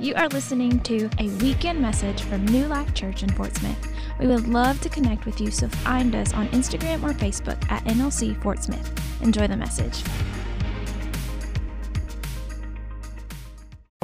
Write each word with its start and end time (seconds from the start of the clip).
You 0.00 0.14
are 0.16 0.28
listening 0.28 0.80
to 0.80 1.08
a 1.20 1.28
weekend 1.40 1.80
message 1.80 2.22
from 2.22 2.44
New 2.46 2.66
Life 2.66 2.92
Church 2.94 3.22
in 3.22 3.28
Fort 3.30 3.54
Smith. 3.54 3.78
We 4.18 4.26
would 4.26 4.48
love 4.48 4.80
to 4.80 4.88
connect 4.88 5.24
with 5.24 5.40
you, 5.40 5.52
so 5.52 5.68
find 5.68 6.14
us 6.16 6.34
on 6.34 6.48
Instagram 6.48 7.04
or 7.04 7.12
Facebook 7.12 7.70
at 7.70 7.84
NLC 7.84 8.40
Fort 8.42 8.62
Smith. 8.62 8.90
Enjoy 9.22 9.46
the 9.46 9.56
message. 9.56 10.02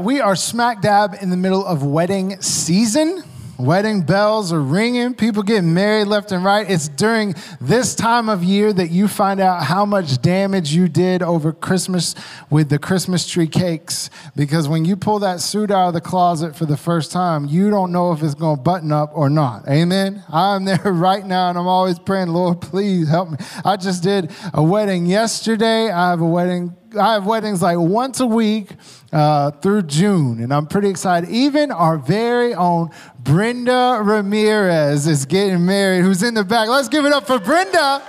We 0.01 0.21
are 0.21 0.37
smack 0.37 0.81
dab 0.81 1.17
in 1.21 1.31
the 1.31 1.37
middle 1.37 1.67
of 1.67 1.83
wedding 1.83 2.41
season. 2.41 3.25
Wedding 3.61 4.01
bells 4.01 4.55
are 4.55 4.61
ringing, 4.61 5.15
people 5.15 5.43
getting 5.43 5.75
married 5.75 6.07
left 6.07 6.33
and 6.33 6.43
right. 6.43 6.69
It's 6.69 6.89
during 6.89 7.35
this 7.61 7.95
time 7.95 8.31
of 8.31 8.43
year 8.43 8.73
that 8.73 8.91
you 8.91 9.07
find 9.07 9.39
out 9.39 9.65
how 9.65 9.85
much 9.85 10.23
damage 10.23 10.73
you 10.73 10.89
did 10.89 11.23
over 11.23 11.53
Christmas 11.53 12.15
with 12.49 12.71
the 12.71 12.79
Christmas 12.79 13.29
tree 13.29 13.47
cakes. 13.47 14.09
Because 14.35 14.67
when 14.67 14.87
you 14.87 14.97
pull 14.97 15.19
that 15.19 15.41
suit 15.41 15.71
out 15.71 15.89
of 15.89 15.95
the 15.95 16.01
closet 16.01 16.57
for 16.57 16.65
the 16.65 16.79
first 16.79 17.13
time, 17.13 17.45
you 17.45 17.69
don't 17.69 17.93
know 17.93 18.13
if 18.13 18.23
it's 18.23 18.35
going 18.35 18.57
to 18.57 18.63
button 18.63 18.93
up 18.93 19.11
or 19.15 19.29
not. 19.29 19.69
Amen? 19.69 20.25
I'm 20.31 20.65
there 20.65 20.79
right 20.85 21.27
now 21.27 21.51
and 21.51 21.59
I'm 21.59 21.69
always 21.69 21.99
praying, 21.99 22.29
Lord, 22.29 22.63
please 22.63 23.11
help 23.11 23.29
me. 23.29 23.37
I 23.63 23.77
just 23.77 24.03
did 24.03 24.31
a 24.55 24.63
wedding 24.63 25.05
yesterday. 25.05 25.91
I 25.91 26.11
have 26.11 26.23
a 26.23 26.27
wedding 26.27 26.77
I 26.99 27.15
have 27.15 27.27
weddings 27.27 27.63
like 27.63 27.79
once 27.79 28.21
a 28.21 28.27
week 28.27 28.71
uh, 29.13 29.51
through 29.53 29.83
June, 29.83 30.43
and 30.43 30.53
I'm 30.53 30.67
pretty 30.67 30.89
excited. 30.89 31.29
Even 31.31 31.71
our 31.71 31.99
very 31.99 32.55
own 32.55 32.91
Brenda 33.19 34.01
Ramirez 34.03 35.07
is 35.07 35.25
getting 35.27 35.65
married, 35.65 36.03
who's 36.03 36.23
in 36.23 36.35
the 36.35 36.45
back. 36.45 36.69
Let's 36.69 36.89
give 36.89 37.05
it 37.05 37.13
up 37.13 37.27
for 37.27 37.39
Brenda. 37.39 38.03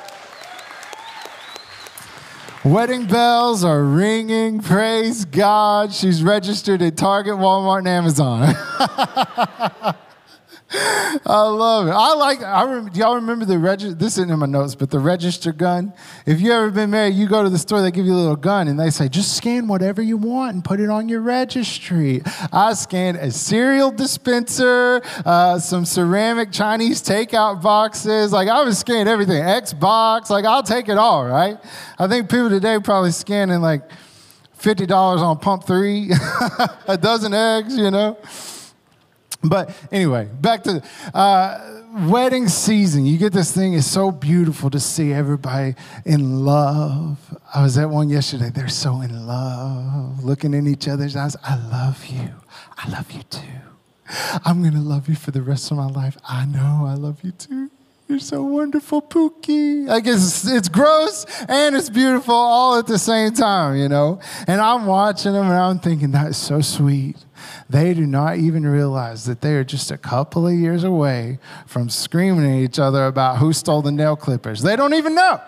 Wedding 2.63 3.08
bells 3.08 3.63
are 3.63 3.84
ringing. 3.84 4.62
Praise 4.62 5.25
God. 5.25 5.91
She's 5.91 6.22
registered 6.22 6.81
at 6.81 6.95
Target, 6.95 7.34
Walmart, 7.34 7.80
and 7.80 7.88
Amazon. 7.88 8.53
I 10.73 11.41
love 11.50 11.88
it. 11.88 11.91
I 11.91 12.14
like. 12.14 12.41
I 12.41 12.64
rem, 12.64 12.89
do 12.89 13.00
y'all 13.00 13.16
remember 13.16 13.44
the 13.44 13.59
register? 13.59 13.94
This 13.94 14.14
isn't 14.17 14.30
in 14.30 14.39
my 14.39 14.45
notes, 14.45 14.73
but 14.73 14.89
the 14.89 15.00
register 15.00 15.52
gun. 15.52 15.91
If 16.25 16.39
you 16.39 16.53
ever 16.53 16.72
been 16.72 16.91
married, 16.91 17.16
you 17.16 17.27
go 17.27 17.44
to 17.44 17.50
the 17.50 17.58
store, 17.58 17.81
they 17.81 17.91
give 17.91 18.05
you 18.05 18.14
a 18.14 18.16
little 18.16 18.38
gun, 18.38 18.69
and 18.69 18.80
they 18.80 18.89
say 18.89 19.09
just 19.09 19.36
scan 19.36 19.67
whatever 19.67 20.02
you 20.02 20.16
want 20.16 20.53
and 20.53 20.64
put 20.64 20.80
it 20.80 20.89
on 20.89 21.09
your 21.09 21.19
registry. 21.22 22.22
I 22.53 22.73
scanned 22.73 23.17
a 23.17 23.31
cereal 23.31 23.92
dispenser, 23.92 25.02
uh, 25.25 25.59
some 25.59 25.83
ceramic 25.83 26.53
Chinese 26.53 27.02
takeout 27.02 27.61
boxes. 27.61 28.31
Like 28.31 28.47
I 28.47 28.64
was 28.64 28.77
scanning 28.77 29.08
everything. 29.09 29.44
Xbox. 29.44 30.30
Like 30.30 30.45
I'll 30.45 30.64
take 30.64 30.88
it 30.88 30.97
all. 30.97 31.25
Right. 31.25 31.58
I 31.99 32.08
think 32.08 32.30
people 32.30 32.49
today 32.49 32.80
probably 32.80 33.11
scanning 33.11 33.59
like 33.59 33.83
fifty 34.53 34.86
dollars 34.86 35.22
on 35.22 35.38
pump 35.38 35.66
three, 35.66 36.11
a 36.88 36.97
dozen 36.97 37.33
eggs. 37.33 37.75
You 37.75 37.92
know. 37.92 38.17
But 39.44 39.75
anyway, 39.92 40.30
back 40.39 40.64
to 40.64 40.84
uh, 41.14 41.81
wedding 42.08 42.47
season. 42.47 43.06
You 43.06 43.17
get 43.17 43.34
this 43.34 43.52
thing, 43.52 43.73
it's 43.73 43.88
so 43.88 44.11
beautiful 44.11 44.70
to 44.70 44.80
see 44.80 45.11
everybody 45.14 45.75
in 46.06 46.45
love. 46.45 47.17
I 47.53 47.64
was 47.64 47.78
at 47.78 47.89
one 47.89 48.09
yesterday, 48.09 48.50
they're 48.50 48.70
so 48.70 49.02
in 49.02 49.28
love, 49.28 50.23
looking 50.23 50.53
in 50.53 50.67
each 50.67 50.88
other's 50.88 51.16
eyes. 51.16 51.36
I 51.44 51.56
love 51.70 52.06
you. 52.06 52.30
I 52.78 52.89
love 52.89 53.11
you 53.11 53.23
too. 53.23 53.42
I'm 54.45 54.61
going 54.61 54.73
to 54.73 54.80
love 54.80 55.08
you 55.09 55.16
for 55.16 55.31
the 55.31 55.42
rest 55.42 55.72
of 55.72 55.78
my 55.78 55.88
life. 55.88 56.17
I 56.28 56.45
know 56.45 56.86
I 56.86 56.95
love 56.95 57.23
you 57.23 57.31
too. 57.31 57.72
You're 58.08 58.20
so 58.20 58.44
wonderful, 58.44 59.02
Pookie. 59.02 59.89
I 59.89 60.02
guess 60.02 60.44
it's, 60.44 60.53
it's 60.53 60.67
gross 60.67 61.26
and 61.48 61.78
it's 61.78 61.89
beautiful 61.89 62.36
all 62.36 62.78
at 62.78 62.86
the 62.86 63.00
same 63.00 63.33
time, 63.33 63.78
you 63.78 63.88
know? 63.88 64.20
And 64.48 64.59
I'm 64.59 64.86
watching 64.86 65.31
them 65.31 65.45
and 65.45 65.53
I'm 65.53 65.80
thinking, 65.80 66.11
that 66.11 66.31
is 66.31 66.38
so 66.38 66.59
sweet. 66.59 67.16
They 67.70 67.94
do 67.94 68.06
not 68.06 68.38
even 68.38 68.66
realize 68.66 69.25
that 69.25 69.42
they 69.42 69.56
are 69.56 69.64
just 69.64 69.92
a 69.92 69.97
couple 69.97 70.47
of 70.47 70.53
years 70.53 70.84
away 70.84 71.39
from 71.66 71.89
screaming 71.89 72.45
at 72.45 72.64
each 72.64 72.80
other 72.80 73.06
about 73.06 73.38
who 73.38 73.53
stole 73.53 73.81
the 73.81 73.92
nail 73.92 74.16
clippers. 74.16 74.61
They 74.61 74.76
don't 74.76 74.93
even 74.93 75.15
know. 75.15 75.42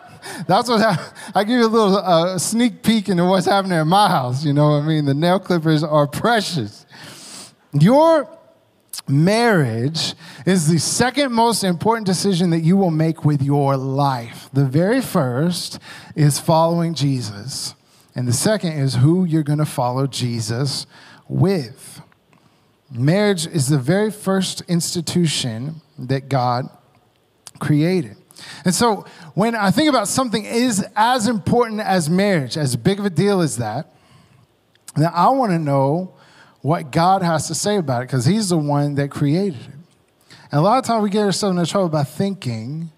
That's 0.48 0.70
what 0.70 0.82
ha- 0.82 1.14
I 1.36 1.44
give 1.44 1.60
you 1.60 1.66
a 1.66 1.68
little 1.68 1.98
uh, 1.98 2.38
sneak 2.38 2.82
peek 2.84 3.10
into 3.10 3.26
what's 3.26 3.46
happening 3.46 3.78
in 3.78 3.88
my 3.88 4.08
house. 4.08 4.46
You 4.46 4.54
know 4.54 4.72
what 4.72 4.84
I 4.84 4.88
mean? 4.88 5.06
The 5.06 5.14
nail 5.14 5.40
clippers 5.40 5.84
are 5.84 6.08
precious. 6.08 6.86
Your 7.74 8.30
marriage 9.08 10.14
is 10.46 10.70
the 10.70 10.80
second 10.80 11.34
most 11.34 11.64
important 11.64 12.06
decision 12.06 12.52
that 12.52 12.60
you 12.62 12.78
will 12.78 12.92
make 12.92 13.26
with 13.26 13.42
your 13.42 13.76
life. 13.76 14.50
The 14.54 14.66
very 14.66 15.02
first 15.02 15.80
is 16.16 16.40
following 16.40 16.94
Jesus, 16.94 17.76
and 18.16 18.28
the 18.28 18.34
second 18.34 18.74
is 18.74 18.96
who 18.96 19.26
you're 19.26 19.44
going 19.44 19.60
to 19.60 19.66
follow 19.66 20.08
Jesus 20.08 20.86
with. 21.34 22.02
Marriage 22.92 23.48
is 23.48 23.68
the 23.68 23.80
very 23.80 24.12
first 24.12 24.62
institution 24.68 25.82
that 25.98 26.30
God 26.30 26.70
created. 27.60 28.18
And 28.66 28.74
so 28.74 29.06
when 29.34 29.56
I 29.56 29.72
think 29.72 29.90
about 29.90 30.08
something 30.08 30.46
is 30.46 30.86
as 30.96 31.28
important 31.28 31.82
as 31.82 32.10
marriage, 32.10 32.58
as 32.58 32.76
big 32.76 33.00
of 33.00 33.06
a 33.06 33.10
deal 33.10 33.42
as 33.42 33.58
that, 33.58 33.94
then 34.96 35.10
I 35.14 35.30
want 35.30 35.52
to 35.52 35.60
know 35.60 36.14
what 36.62 36.92
God 36.92 37.24
has 37.24 37.48
to 37.48 37.56
say 37.56 37.78
about 37.78 38.04
it 38.04 38.08
because 38.08 38.26
He's 38.26 38.50
the 38.50 38.58
one 38.58 38.96
that 38.96 39.10
created 39.10 39.60
it. 39.60 40.36
And 40.52 40.60
a 40.60 40.62
lot 40.62 40.78
of 40.78 40.86
times 40.86 41.04
we 41.04 41.10
get 41.10 41.24
ourselves 41.24 41.58
into 41.58 41.70
trouble 41.70 41.90
by 41.90 42.04
thinking 42.04 42.92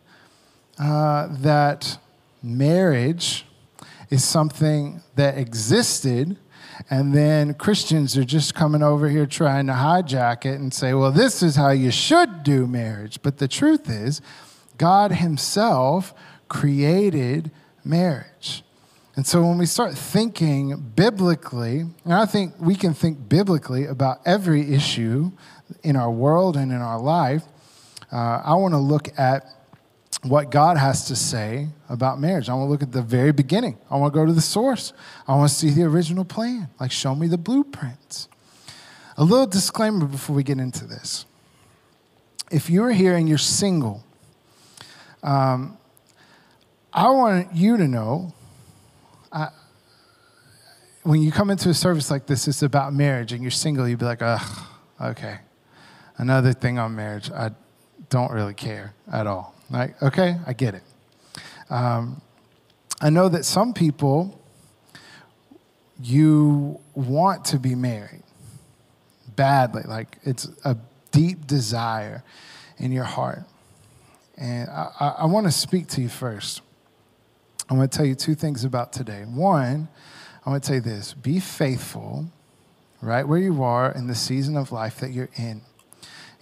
uh, 0.77 1.27
that 1.39 1.97
marriage 2.43 3.45
is 4.09 4.23
something 4.25 5.01
that 5.15 5.37
existed 5.37 6.37
and 6.89 7.13
then 7.13 7.53
Christians 7.53 8.17
are 8.17 8.23
just 8.23 8.53
coming 8.53 8.83
over 8.83 9.09
here 9.09 9.25
trying 9.25 9.67
to 9.67 9.73
hijack 9.73 10.45
it 10.45 10.59
and 10.59 10.73
say, 10.73 10.93
well, 10.93 11.11
this 11.11 11.41
is 11.41 11.55
how 11.55 11.69
you 11.69 11.91
should 11.91 12.43
do 12.43 12.67
marriage. 12.67 13.21
But 13.21 13.37
the 13.37 13.47
truth 13.47 13.89
is, 13.89 14.21
God 14.77 15.13
Himself 15.13 16.13
created 16.47 17.51
marriage. 17.83 18.63
And 19.15 19.25
so 19.25 19.41
when 19.41 19.57
we 19.57 19.65
start 19.65 19.97
thinking 19.97 20.91
biblically, 20.95 21.85
and 22.03 22.13
I 22.13 22.25
think 22.25 22.53
we 22.59 22.75
can 22.75 22.93
think 22.93 23.29
biblically 23.29 23.85
about 23.85 24.19
every 24.25 24.73
issue 24.73 25.31
in 25.83 25.95
our 25.95 26.11
world 26.11 26.57
and 26.57 26.71
in 26.71 26.81
our 26.81 26.99
life, 26.99 27.43
uh, 28.11 28.41
I 28.43 28.55
want 28.55 28.73
to 28.73 28.79
look 28.79 29.07
at 29.17 29.45
what 30.29 30.49
God 30.49 30.77
has 30.77 31.07
to 31.07 31.15
say 31.15 31.67
about 31.87 32.19
marriage. 32.19 32.49
I 32.49 32.53
want 32.53 32.67
to 32.67 32.71
look 32.71 32.81
at 32.81 32.91
the 32.91 33.01
very 33.01 33.31
beginning. 33.31 33.77
I 33.89 33.97
want 33.97 34.13
to 34.13 34.19
go 34.19 34.25
to 34.25 34.33
the 34.33 34.41
source. 34.41 34.91
I 35.27 35.35
want 35.35 35.49
to 35.49 35.55
see 35.55 35.69
the 35.69 35.83
original 35.83 36.25
plan. 36.25 36.69
Like, 36.79 36.91
show 36.91 37.13
me 37.13 37.27
the 37.27 37.37
blueprints. 37.37 38.27
A 39.17 39.23
little 39.23 39.47
disclaimer 39.47 40.05
before 40.05 40.35
we 40.35 40.43
get 40.43 40.59
into 40.59 40.85
this. 40.85 41.25
If 42.51 42.69
you're 42.69 42.91
here 42.91 43.15
and 43.15 43.29
you're 43.29 43.37
single, 43.37 44.03
um, 45.23 45.77
I 46.93 47.09
want 47.09 47.53
you 47.55 47.77
to 47.77 47.87
know 47.87 48.33
I, 49.31 49.49
when 51.03 51.21
you 51.21 51.31
come 51.31 51.49
into 51.49 51.69
a 51.69 51.73
service 51.73 52.09
like 52.09 52.25
this, 52.25 52.47
it's 52.47 52.63
about 52.63 52.93
marriage, 52.93 53.31
and 53.31 53.41
you're 53.41 53.51
single, 53.51 53.87
you'd 53.87 53.99
be 53.99 54.05
like, 54.05 54.21
ugh, 54.21 54.67
okay. 55.01 55.39
Another 56.17 56.53
thing 56.53 56.79
on 56.79 56.95
marriage. 56.95 57.29
I 57.31 57.51
don't 58.09 58.31
really 58.31 58.53
care 58.53 58.93
at 59.11 59.27
all. 59.27 59.54
Like, 59.69 60.01
okay, 60.01 60.37
I 60.45 60.53
get 60.53 60.75
it. 60.75 60.83
Um, 61.69 62.21
I 63.01 63.09
know 63.09 63.29
that 63.29 63.45
some 63.45 63.73
people, 63.73 64.39
you 66.01 66.79
want 66.93 67.45
to 67.45 67.59
be 67.59 67.75
married 67.75 68.23
badly. 69.35 69.83
Like, 69.85 70.17
it's 70.23 70.47
a 70.63 70.77
deep 71.11 71.47
desire 71.47 72.23
in 72.77 72.91
your 72.91 73.03
heart. 73.03 73.43
And 74.37 74.69
I, 74.69 74.91
I, 74.99 75.07
I 75.19 75.25
want 75.25 75.45
to 75.47 75.51
speak 75.51 75.87
to 75.89 76.01
you 76.01 76.09
first. 76.09 76.61
I 77.69 77.73
want 77.73 77.91
to 77.91 77.97
tell 77.97 78.05
you 78.05 78.15
two 78.15 78.35
things 78.35 78.63
about 78.63 78.93
today. 78.93 79.23
One, 79.23 79.87
I 80.45 80.49
want 80.49 80.63
to 80.63 80.67
tell 80.67 80.75
you 80.75 80.81
this 80.81 81.13
be 81.13 81.39
faithful 81.39 82.27
right 83.01 83.27
where 83.27 83.39
you 83.39 83.63
are 83.63 83.91
in 83.91 84.07
the 84.07 84.15
season 84.15 84.55
of 84.57 84.71
life 84.71 84.99
that 84.99 85.11
you're 85.11 85.29
in. 85.35 85.61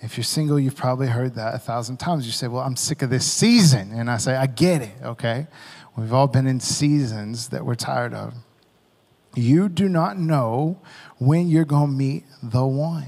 If 0.04 0.18
you're 0.18 0.26
single, 0.26 0.60
you've 0.60 0.76
probably 0.76 1.08
heard 1.08 1.36
that 1.36 1.56
a 1.56 1.58
thousand 1.58 1.98
times. 1.98 2.26
You 2.26 2.34
say, 2.34 2.48
Well, 2.48 2.62
I'm 2.62 2.76
sick 2.76 3.02
of 3.02 3.10
this 3.10 3.26
season. 3.26 3.94
And 3.94 4.12
I 4.12 4.18
say, 4.18 4.36
I 4.36 4.48
get 4.48 4.82
it, 4.82 4.96
okay? 5.02 5.48
We've 5.96 6.14
all 6.14 6.28
been 6.28 6.46
in 6.46 6.60
seasons 6.60 7.50
that 7.50 7.66
we're 7.66 7.76
tired 7.76 8.14
of. 8.14 8.34
You 9.34 9.70
do 9.70 9.88
not 9.88 10.20
know 10.20 10.80
when 11.20 11.48
you're 11.48 11.66
going 11.66 11.92
to 11.92 11.96
meet 11.96 12.26
the 12.44 12.66
one 12.66 13.08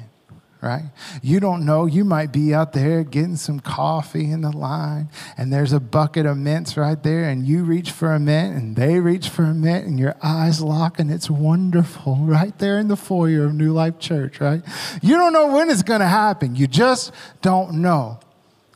right? 0.66 0.86
You 1.22 1.40
don't 1.40 1.64
know. 1.64 1.86
You 1.86 2.04
might 2.04 2.32
be 2.32 2.54
out 2.54 2.74
there 2.74 3.04
getting 3.04 3.36
some 3.36 3.60
coffee 3.60 4.32
in 4.32 4.42
the 4.42 4.52
line, 4.52 5.10
and 5.38 5.54
there's 5.54 5.72
a 5.72 5.80
bucket 5.80 6.26
of 6.26 6.38
mints 6.38 6.76
right 6.76 7.02
there, 7.02 7.30
and 7.30 7.46
you 7.46 7.64
reach 7.64 7.92
for 7.92 8.14
a 8.14 8.20
mint, 8.20 8.58
and 8.58 8.76
they 8.76 9.00
reach 9.00 9.30
for 9.30 9.44
a 9.44 9.54
mint, 9.54 9.86
and 9.86 10.00
your 10.00 10.16
eyes 10.24 10.62
lock, 10.62 11.00
and 11.00 11.12
it's 11.12 11.30
wonderful 11.30 12.16
right 12.22 12.58
there 12.58 12.80
in 12.80 12.88
the 12.88 12.98
foyer 12.98 13.46
of 13.46 13.54
New 13.54 13.72
Life 13.72 14.00
Church, 14.00 14.42
right? 14.42 14.64
You 15.04 15.16
don't 15.16 15.34
know 15.34 15.54
when 15.54 15.70
it's 15.70 15.84
going 15.84 16.02
to 16.02 16.08
happen. 16.08 16.56
You 16.56 16.66
just 16.66 17.12
don't 17.42 17.76
know. 17.76 18.20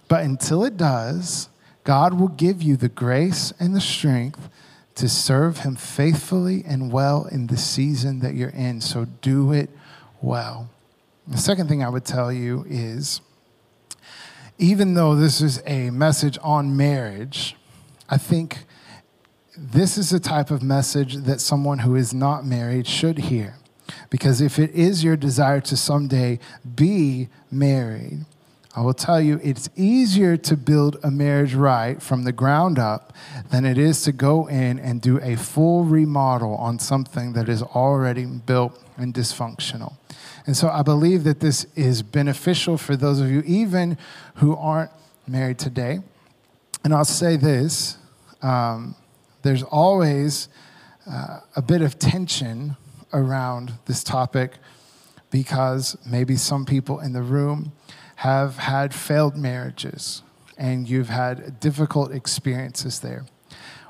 But 0.08 0.24
until 0.24 0.64
it 0.64 0.78
does, 0.78 1.50
God 1.84 2.20
will 2.20 2.28
give 2.30 2.62
you 2.62 2.78
the 2.78 2.90
grace 2.90 3.52
and 3.60 3.76
the 3.76 3.82
strength 3.82 4.48
to 4.96 5.10
serve 5.10 5.60
Him 5.60 5.76
faithfully 5.76 6.64
and 6.68 6.92
well 6.92 7.26
in 7.26 7.48
the 7.48 7.58
season 7.58 8.20
that 8.20 8.36
you're 8.36 8.50
in. 8.50 8.82
So 8.82 9.06
do 9.22 9.52
it 9.54 9.70
well. 10.22 10.70
The 11.30 11.38
second 11.38 11.68
thing 11.68 11.84
I 11.84 11.90
would 11.90 12.06
tell 12.06 12.34
you 12.34 12.66
is 12.68 13.22
even 14.58 14.96
though 14.96 15.16
this 15.16 15.42
is 15.42 15.62
a 15.68 15.92
message 15.92 16.40
on 16.42 16.76
marriage, 16.76 17.56
I 18.10 18.18
think 18.18 18.66
this 19.56 19.96
is 19.96 20.12
a 20.12 20.20
type 20.20 20.50
of 20.50 20.64
message 20.64 21.18
that 21.18 21.40
someone 21.40 21.80
who 21.80 21.96
is 21.96 22.16
not 22.16 22.48
married 22.48 22.88
should 22.88 23.20
hear. 23.20 23.58
Because 24.10 24.42
if 24.42 24.58
it 24.58 24.72
is 24.72 25.04
your 25.04 25.16
desire 25.16 25.62
to 25.62 25.78
someday 25.78 26.40
be 26.76 27.30
married, 27.52 28.26
I 28.76 28.82
will 28.82 28.96
tell 28.96 29.22
you 29.22 29.40
it's 29.44 29.70
easier 29.76 30.36
to 30.36 30.58
build 30.58 30.98
a 31.04 31.12
marriage 31.12 31.54
right 31.54 32.02
from 32.02 32.24
the 32.24 32.32
ground 32.32 32.80
up 32.80 33.14
than 33.52 33.66
it 33.66 33.78
is 33.78 34.02
to 34.04 34.12
go 34.12 34.48
in 34.48 34.80
and 34.80 35.00
do 35.00 35.20
a 35.22 35.36
full 35.36 35.84
remodel 35.84 36.56
on 36.56 36.80
something 36.80 37.34
that 37.34 37.50
is 37.50 37.62
already 37.62 38.26
built 38.26 38.84
and 38.98 39.14
dysfunctional. 39.14 39.99
And 40.50 40.58
so 40.58 40.68
I 40.68 40.82
believe 40.82 41.26
that 41.26 41.42
this 41.42 41.68
is 41.76 42.02
beneficial 42.02 42.76
for 42.76 42.96
those 42.96 43.20
of 43.20 43.30
you, 43.30 43.44
even 43.46 44.00
who 44.38 44.56
aren't 44.56 44.90
married 45.28 45.60
today. 45.60 46.00
And 46.84 46.92
I'll 46.92 47.06
say 47.06 47.36
this 47.38 48.00
um, 48.42 48.96
there's 49.44 49.62
always 49.62 50.50
uh, 51.08 51.42
a 51.56 51.62
bit 51.62 51.84
of 51.84 52.00
tension 52.00 52.78
around 53.14 53.74
this 53.86 54.04
topic 54.04 54.54
because 55.30 55.96
maybe 56.04 56.36
some 56.36 56.66
people 56.66 57.00
in 57.00 57.14
the 57.14 57.22
room 57.22 57.72
have 58.16 58.58
had 58.58 58.92
failed 58.92 59.38
marriages 59.38 60.24
and 60.58 60.90
you've 60.90 61.10
had 61.10 61.60
difficult 61.60 62.12
experiences 62.12 63.02
there. 63.02 63.24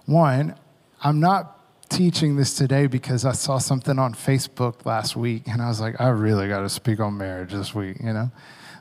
One, 0.06 0.56
I'm 1.02 1.22
not 1.22 1.59
teaching 1.90 2.36
this 2.36 2.54
today 2.54 2.88
because 2.88 3.26
I 3.26 3.34
saw 3.34 3.58
something 3.58 4.00
on 4.00 4.14
Facebook 4.14 4.86
last 4.86 5.16
week 5.16 5.48
and 5.48 5.62
I 5.62 5.68
was 5.68 5.82
like, 5.82 6.00
I 6.00 6.10
really 6.10 6.48
got 6.48 6.62
to 6.62 6.70
speak 6.70 7.00
on 7.00 7.18
marriage 7.18 7.52
this 7.52 7.74
week, 7.74 7.98
you 8.00 8.14
know? 8.14 8.32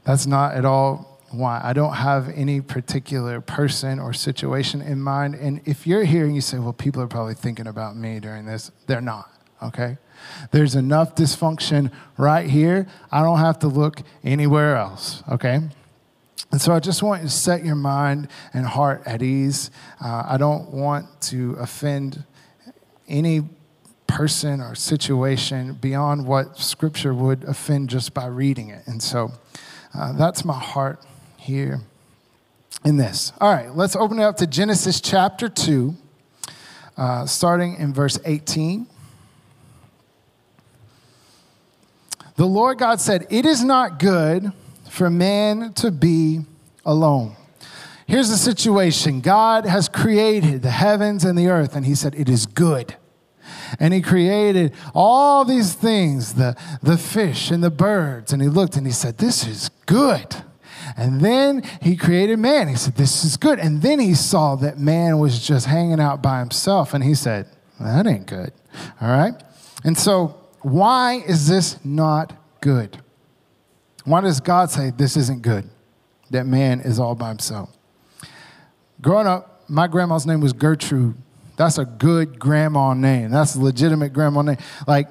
That's 0.05 0.27
not 0.27 0.55
at 0.55 0.65
all 0.65 1.21
why. 1.31 1.61
I 1.63 1.73
don't 1.73 1.95
have 1.95 2.29
any 2.31 2.61
particular 2.61 3.41
person 3.41 3.99
or 3.99 4.13
situation 4.13 4.81
in 4.81 5.01
mind. 5.01 5.35
And 5.35 5.61
if 5.65 5.87
you're 5.87 6.05
here 6.05 6.25
and 6.25 6.35
you 6.35 6.41
say, 6.41 6.59
well, 6.59 6.73
people 6.73 7.03
are 7.03 7.09
probably 7.09 7.35
thinking 7.35 7.67
about 7.67 7.97
me 7.97 8.21
during 8.21 8.47
this, 8.47 8.71
they're 8.87 9.01
not, 9.01 9.31
okay? 9.63 9.99
There's 10.51 10.75
enough 10.75 11.15
dysfunction 11.15 11.93
right 12.17 12.49
here. 12.49 12.87
I 13.11 13.23
don't 13.23 13.39
have 13.39 13.59
to 13.61 13.69
look 13.69 14.03
anywhere 14.25 14.77
else, 14.77 15.23
okay? 15.31 15.61
And 16.51 16.61
so 16.61 16.73
I 16.73 16.81
just 16.81 17.03
want 17.03 17.23
you 17.23 17.29
to 17.29 17.35
set 17.35 17.65
your 17.65 17.75
mind 17.75 18.29
and 18.55 18.67
heart 18.67 19.03
at 19.05 19.23
ease. 19.23 19.71
Uh, 20.03 20.25
I 20.27 20.39
don't 20.39 20.71
want 20.71 21.21
to 21.23 21.57
offend 21.61 22.25
any 23.09 23.43
person 24.07 24.61
or 24.61 24.75
situation 24.75 25.75
beyond 25.75 26.27
what 26.27 26.59
Scripture 26.59 27.15
would 27.15 27.45
offend 27.45 27.91
just 27.91 28.15
by 28.15 28.27
reading 28.27 28.71
it. 28.71 28.83
And 28.87 29.03
so 29.03 29.33
uh, 29.95 30.13
that's 30.13 30.45
my 30.45 30.59
heart 30.59 31.05
here 31.37 31.81
in 32.85 32.97
this. 32.97 33.33
All 33.41 33.53
right, 33.53 33.75
let's 33.75 33.97
open 33.97 34.19
it 34.19 34.23
up 34.23 34.37
to 34.39 34.47
Genesis 34.47 35.01
chapter 35.01 35.49
2, 35.49 35.95
uh, 36.97 37.27
starting 37.27 37.77
in 37.77 37.93
verse 37.93 38.19
18. 38.25 38.87
The 42.37 42.47
Lord 42.47 42.79
God 42.79 43.01
said, 43.01 43.27
It 43.31 43.45
is 43.45 43.65
not 43.65 43.99
good 43.99 44.53
for 44.89 45.11
man 45.11 45.73
to 45.75 45.91
be 45.91 46.41
alone. 46.85 47.37
Here's 48.09 48.31
the 48.31 48.39
situation 48.39 49.21
God 49.21 49.67
has 49.67 49.87
created 49.87 50.63
the 50.63 50.71
heavens 50.71 51.25
and 51.25 51.39
the 51.39 51.49
earth, 51.49 51.77
and 51.77 51.85
He 51.85 51.95
said, 51.95 52.15
It 52.15 52.29
is 52.29 52.47
good. 52.47 52.97
And 53.79 53.93
He 53.93 54.01
created 54.01 54.73
all 54.95 55.45
these 55.45 55.75
things 55.75 56.35
the, 56.35 56.57
the 56.83 56.97
fish 56.97 57.51
and 57.51 57.63
the 57.63 57.71
birds, 57.71 58.33
and 58.33 58.41
He 58.41 58.49
looked 58.49 58.77
and 58.77 58.87
He 58.87 58.93
said, 58.95 59.19
This 59.19 59.47
is 59.47 59.69
good. 59.85 60.37
And 60.97 61.21
then 61.21 61.63
He 61.83 61.97
created 61.97 62.39
man. 62.39 62.69
He 62.69 62.77
said, 62.77 62.97
This 62.97 63.27
is 63.27 63.37
good. 63.37 63.59
And 63.59 63.83
then 63.83 64.01
He 64.01 64.15
saw 64.15 64.57
that 64.57 64.79
man 64.79 65.19
was 65.19 65.47
just 65.47 65.67
hanging 65.67 66.01
out 66.01 66.23
by 66.23 66.39
himself, 66.39 66.95
and 66.95 67.05
He 67.05 67.15
said, 67.15 67.47
That 67.79 68.07
ain't 68.07 68.27
good. 68.27 68.53
All 69.03 69.11
right? 69.11 69.35
And 69.85 69.99
so, 69.99 70.35
why 70.63 71.23
is 71.27 71.47
this 71.47 71.79
not 71.85 72.33
good? 72.63 73.03
Why 74.07 74.23
does 74.23 74.41
God 74.41 74.71
say 74.71 74.93
this 74.97 75.15
isn't 75.19 75.43
good? 75.43 75.69
That 76.31 76.47
man 76.47 76.81
is 76.81 76.99
all 76.99 77.15
by 77.15 77.29
himself. 77.29 77.78
Growing 79.01 79.27
up, 79.27 79.63
my 79.69 79.87
grandma's 79.87 80.27
name 80.27 80.41
was 80.41 80.53
Gertrude. 80.53 81.17
That's 81.57 81.79
a 81.79 81.85
good 81.85 82.39
grandma 82.39 82.95
name. 82.95 83.31
That's 83.31 83.55
a 83.55 83.61
legitimate 83.61 84.13
grandma 84.13 84.43
name. 84.43 84.59
Like 84.87 85.09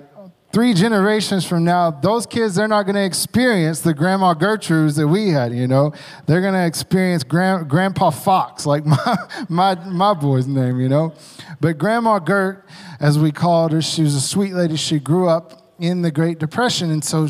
three 0.51 0.73
generations 0.73 1.45
from 1.45 1.63
now, 1.63 1.91
those 1.91 2.25
kids, 2.25 2.55
they're 2.55 2.67
not 2.67 2.83
going 2.83 2.95
to 2.95 3.03
experience 3.03 3.81
the 3.81 3.93
grandma 3.93 4.33
Gertrudes 4.33 4.95
that 4.95 5.07
we 5.07 5.29
had, 5.29 5.53
you 5.53 5.67
know. 5.67 5.93
They're 6.25 6.41
going 6.41 6.53
to 6.53 6.65
experience 6.65 7.23
grand, 7.23 7.69
Grandpa 7.69 8.09
Fox, 8.09 8.65
like 8.65 8.85
my, 8.85 9.17
my, 9.49 9.75
my 9.85 10.13
boy's 10.13 10.47
name, 10.47 10.79
you 10.79 10.89
know. 10.89 11.13
But 11.59 11.77
Grandma 11.77 12.19
Gert, 12.19 12.65
as 12.99 13.19
we 13.19 13.31
called 13.31 13.71
her, 13.71 13.81
she 13.81 14.03
was 14.03 14.15
a 14.15 14.21
sweet 14.21 14.53
lady. 14.53 14.75
She 14.75 14.99
grew 14.99 15.29
up 15.29 15.73
in 15.79 16.01
the 16.01 16.11
Great 16.11 16.39
Depression, 16.39 16.91
and 16.91 17.03
so 17.03 17.27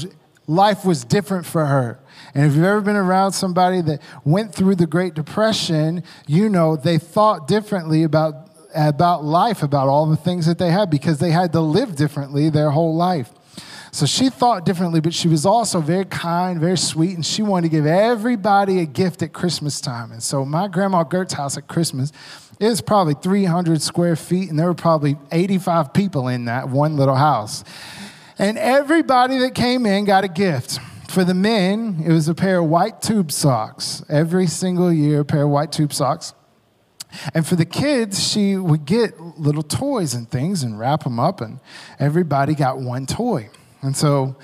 life 0.47 0.85
was 0.85 1.03
different 1.03 1.45
for 1.45 1.65
her. 1.65 1.99
And 2.37 2.45
if 2.45 2.55
you've 2.55 2.65
ever 2.65 2.81
been 2.81 2.95
around 2.95 3.31
somebody 3.31 3.81
that 3.81 3.99
went 4.23 4.53
through 4.53 4.75
the 4.75 4.85
Great 4.85 5.15
Depression, 5.15 6.03
you 6.27 6.49
know 6.49 6.75
they 6.75 6.99
thought 6.99 7.47
differently 7.47 8.03
about, 8.03 8.51
about 8.75 9.23
life, 9.23 9.63
about 9.63 9.87
all 9.87 10.05
the 10.05 10.15
things 10.15 10.45
that 10.45 10.59
they 10.59 10.69
had, 10.69 10.91
because 10.91 11.17
they 11.17 11.31
had 11.31 11.51
to 11.53 11.61
live 11.61 11.95
differently 11.95 12.51
their 12.51 12.69
whole 12.69 12.95
life. 12.95 13.31
So 13.91 14.05
she 14.05 14.29
thought 14.29 14.65
differently, 14.65 15.01
but 15.01 15.15
she 15.15 15.27
was 15.27 15.47
also 15.47 15.81
very 15.81 16.05
kind, 16.05 16.59
very 16.59 16.77
sweet, 16.77 17.15
and 17.15 17.25
she 17.25 17.41
wanted 17.41 17.71
to 17.71 17.75
give 17.75 17.87
everybody 17.87 18.81
a 18.81 18.85
gift 18.85 19.23
at 19.23 19.33
Christmas 19.33 19.81
time. 19.81 20.11
And 20.11 20.21
so 20.21 20.45
my 20.45 20.67
grandma 20.67 21.01
Gert's 21.01 21.33
house 21.33 21.57
at 21.57 21.67
Christmas 21.67 22.11
was 22.59 22.81
probably 22.81 23.15
300 23.15 23.81
square 23.81 24.15
feet, 24.15 24.51
and 24.51 24.59
there 24.59 24.67
were 24.67 24.75
probably 24.75 25.17
85 25.31 25.91
people 25.91 26.27
in 26.27 26.45
that 26.45 26.69
one 26.69 26.97
little 26.97 27.15
house. 27.15 27.63
And 28.37 28.59
everybody 28.59 29.39
that 29.39 29.55
came 29.55 29.87
in 29.87 30.05
got 30.05 30.23
a 30.23 30.27
gift. 30.27 30.77
For 31.07 31.23
the 31.23 31.33
men, 31.33 32.03
it 32.05 32.11
was 32.11 32.27
a 32.27 32.35
pair 32.35 32.59
of 32.59 32.65
white 32.65 33.01
tube 33.01 33.31
socks. 33.31 34.03
Every 34.09 34.47
single 34.47 34.91
year, 34.91 35.21
a 35.21 35.25
pair 35.25 35.43
of 35.43 35.49
white 35.49 35.71
tube 35.71 35.93
socks. 35.93 36.33
And 37.33 37.47
for 37.47 37.55
the 37.55 37.65
kids, 37.65 38.27
she 38.27 38.57
would 38.57 38.85
get 38.85 39.19
little 39.19 39.63
toys 39.63 40.13
and 40.13 40.29
things 40.29 40.63
and 40.63 40.77
wrap 40.77 41.03
them 41.03 41.19
up, 41.19 41.39
and 41.39 41.59
everybody 41.99 42.53
got 42.53 42.79
one 42.79 43.05
toy. 43.05 43.49
And 43.81 43.95
so 43.95 44.35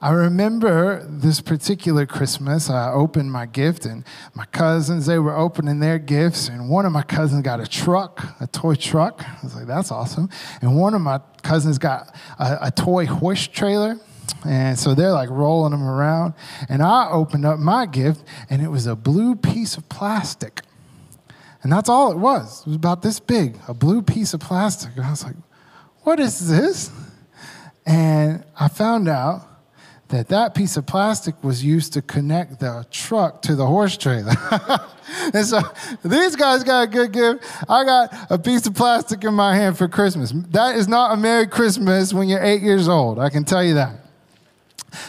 I 0.00 0.10
remember 0.10 1.04
this 1.08 1.40
particular 1.40 2.06
Christmas, 2.06 2.70
I 2.70 2.92
opened 2.92 3.32
my 3.32 3.46
gift, 3.46 3.84
and 3.84 4.04
my 4.34 4.46
cousins, 4.46 5.06
they 5.06 5.18
were 5.18 5.36
opening 5.36 5.80
their 5.80 5.98
gifts, 5.98 6.48
and 6.48 6.68
one 6.68 6.86
of 6.86 6.92
my 6.92 7.02
cousins 7.02 7.42
got 7.42 7.60
a 7.60 7.66
truck, 7.66 8.40
a 8.40 8.46
toy 8.46 8.76
truck. 8.76 9.24
I 9.24 9.38
was 9.42 9.54
like, 9.54 9.66
that's 9.66 9.90
awesome. 9.90 10.28
And 10.60 10.76
one 10.76 10.94
of 10.94 11.00
my 11.00 11.20
cousins 11.42 11.78
got 11.78 12.14
a, 12.38 12.58
a 12.62 12.70
toy 12.70 13.06
horse 13.06 13.46
trailer. 13.48 13.98
And 14.44 14.78
so 14.78 14.94
they're 14.94 15.12
like 15.12 15.30
rolling 15.30 15.72
them 15.72 15.84
around. 15.84 16.34
And 16.68 16.82
I 16.82 17.08
opened 17.10 17.44
up 17.44 17.58
my 17.58 17.86
gift, 17.86 18.24
and 18.50 18.62
it 18.62 18.68
was 18.68 18.86
a 18.86 18.96
blue 18.96 19.36
piece 19.36 19.76
of 19.76 19.88
plastic. 19.88 20.62
And 21.62 21.72
that's 21.72 21.88
all 21.88 22.10
it 22.10 22.18
was. 22.18 22.62
It 22.62 22.66
was 22.68 22.76
about 22.76 23.02
this 23.02 23.20
big, 23.20 23.56
a 23.68 23.74
blue 23.74 24.02
piece 24.02 24.34
of 24.34 24.40
plastic. 24.40 24.96
And 24.96 25.04
I 25.04 25.10
was 25.10 25.24
like, 25.24 25.36
what 26.02 26.18
is 26.18 26.48
this? 26.48 26.90
And 27.86 28.44
I 28.58 28.68
found 28.68 29.08
out 29.08 29.48
that 30.08 30.28
that 30.28 30.54
piece 30.54 30.76
of 30.76 30.86
plastic 30.86 31.42
was 31.42 31.64
used 31.64 31.94
to 31.94 32.02
connect 32.02 32.60
the 32.60 32.86
truck 32.90 33.40
to 33.42 33.56
the 33.56 33.66
horse 33.66 33.96
trailer. 33.96 34.34
and 35.34 35.46
so 35.46 35.60
these 36.04 36.36
guys 36.36 36.62
got 36.64 36.82
a 36.82 36.86
good 36.86 37.12
gift. 37.12 37.44
I 37.68 37.84
got 37.84 38.30
a 38.30 38.38
piece 38.38 38.66
of 38.66 38.74
plastic 38.74 39.24
in 39.24 39.32
my 39.32 39.54
hand 39.54 39.78
for 39.78 39.88
Christmas. 39.88 40.32
That 40.50 40.76
is 40.76 40.86
not 40.86 41.12
a 41.12 41.16
Merry 41.16 41.46
Christmas 41.46 42.12
when 42.12 42.28
you're 42.28 42.42
eight 42.42 42.60
years 42.60 42.88
old. 42.88 43.18
I 43.18 43.30
can 43.30 43.44
tell 43.44 43.64
you 43.64 43.74
that. 43.74 44.01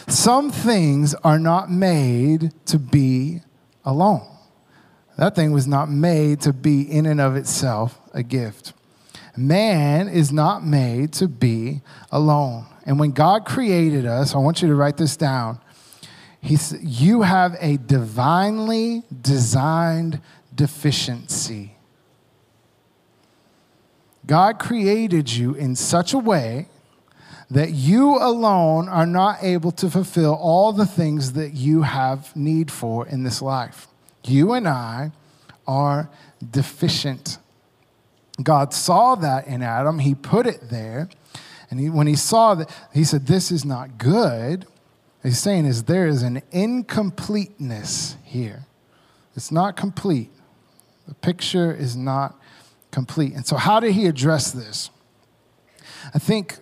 Some 0.08 0.50
things 0.50 1.14
are 1.24 1.38
not 1.38 1.70
made 1.70 2.52
to 2.66 2.78
be 2.78 3.40
alone. 3.84 4.26
That 5.16 5.34
thing 5.34 5.52
was 5.52 5.66
not 5.66 5.88
made 5.88 6.40
to 6.42 6.52
be 6.52 6.82
in 6.82 7.06
and 7.06 7.20
of 7.20 7.36
itself 7.36 8.00
a 8.12 8.22
gift. 8.22 8.72
Man 9.36 10.08
is 10.08 10.32
not 10.32 10.64
made 10.64 11.12
to 11.14 11.28
be 11.28 11.82
alone. 12.10 12.66
And 12.86 12.98
when 12.98 13.12
God 13.12 13.44
created 13.44 14.06
us, 14.06 14.34
I 14.34 14.38
want 14.38 14.62
you 14.62 14.68
to 14.68 14.74
write 14.74 14.96
this 14.96 15.16
down. 15.16 15.60
He 16.40 16.56
said, 16.56 16.80
You 16.82 17.22
have 17.22 17.56
a 17.60 17.78
divinely 17.78 19.02
designed 19.22 20.20
deficiency. 20.54 21.76
God 24.26 24.58
created 24.58 25.32
you 25.32 25.54
in 25.54 25.76
such 25.76 26.12
a 26.12 26.18
way 26.18 26.68
that 27.54 27.70
you 27.70 28.16
alone 28.16 28.88
are 28.88 29.06
not 29.06 29.38
able 29.40 29.70
to 29.70 29.88
fulfill 29.88 30.34
all 30.34 30.72
the 30.72 30.84
things 30.84 31.34
that 31.34 31.54
you 31.54 31.82
have 31.82 32.34
need 32.34 32.68
for 32.68 33.06
in 33.06 33.22
this 33.22 33.40
life. 33.40 33.86
You 34.24 34.54
and 34.54 34.66
I 34.66 35.12
are 35.64 36.10
deficient. 36.50 37.38
God 38.42 38.74
saw 38.74 39.14
that 39.14 39.46
in 39.46 39.62
Adam, 39.62 40.00
He 40.00 40.16
put 40.16 40.48
it 40.48 40.68
there. 40.68 41.08
And 41.70 41.78
he, 41.78 41.90
when 41.90 42.08
he 42.08 42.16
saw 42.16 42.54
that, 42.56 42.70
he 42.92 43.04
said, 43.04 43.26
This 43.26 43.52
is 43.52 43.64
not 43.64 43.98
good. 43.98 44.66
he's 45.22 45.38
saying 45.38 45.64
is 45.64 45.84
there 45.84 46.08
is 46.08 46.22
an 46.22 46.42
incompleteness 46.50 48.16
here. 48.24 48.66
It's 49.36 49.52
not 49.52 49.76
complete. 49.76 50.30
The 51.06 51.14
picture 51.14 51.72
is 51.72 51.96
not 51.96 52.36
complete. 52.90 53.34
And 53.34 53.46
so, 53.46 53.56
how 53.56 53.78
did 53.78 53.92
he 53.92 54.06
address 54.06 54.50
this? 54.50 54.90
I 56.12 56.18
think 56.18 56.58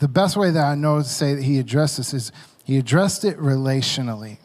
the 0.00 0.08
best 0.08 0.36
way 0.36 0.50
that 0.50 0.64
I 0.64 0.74
know 0.74 0.98
to 0.98 1.04
say 1.04 1.34
that 1.34 1.42
he 1.42 1.58
addressed 1.58 1.96
this 1.96 2.14
is 2.14 2.32
he 2.64 2.78
addressed 2.78 3.24
it 3.24 3.38
relationally. 3.38 4.38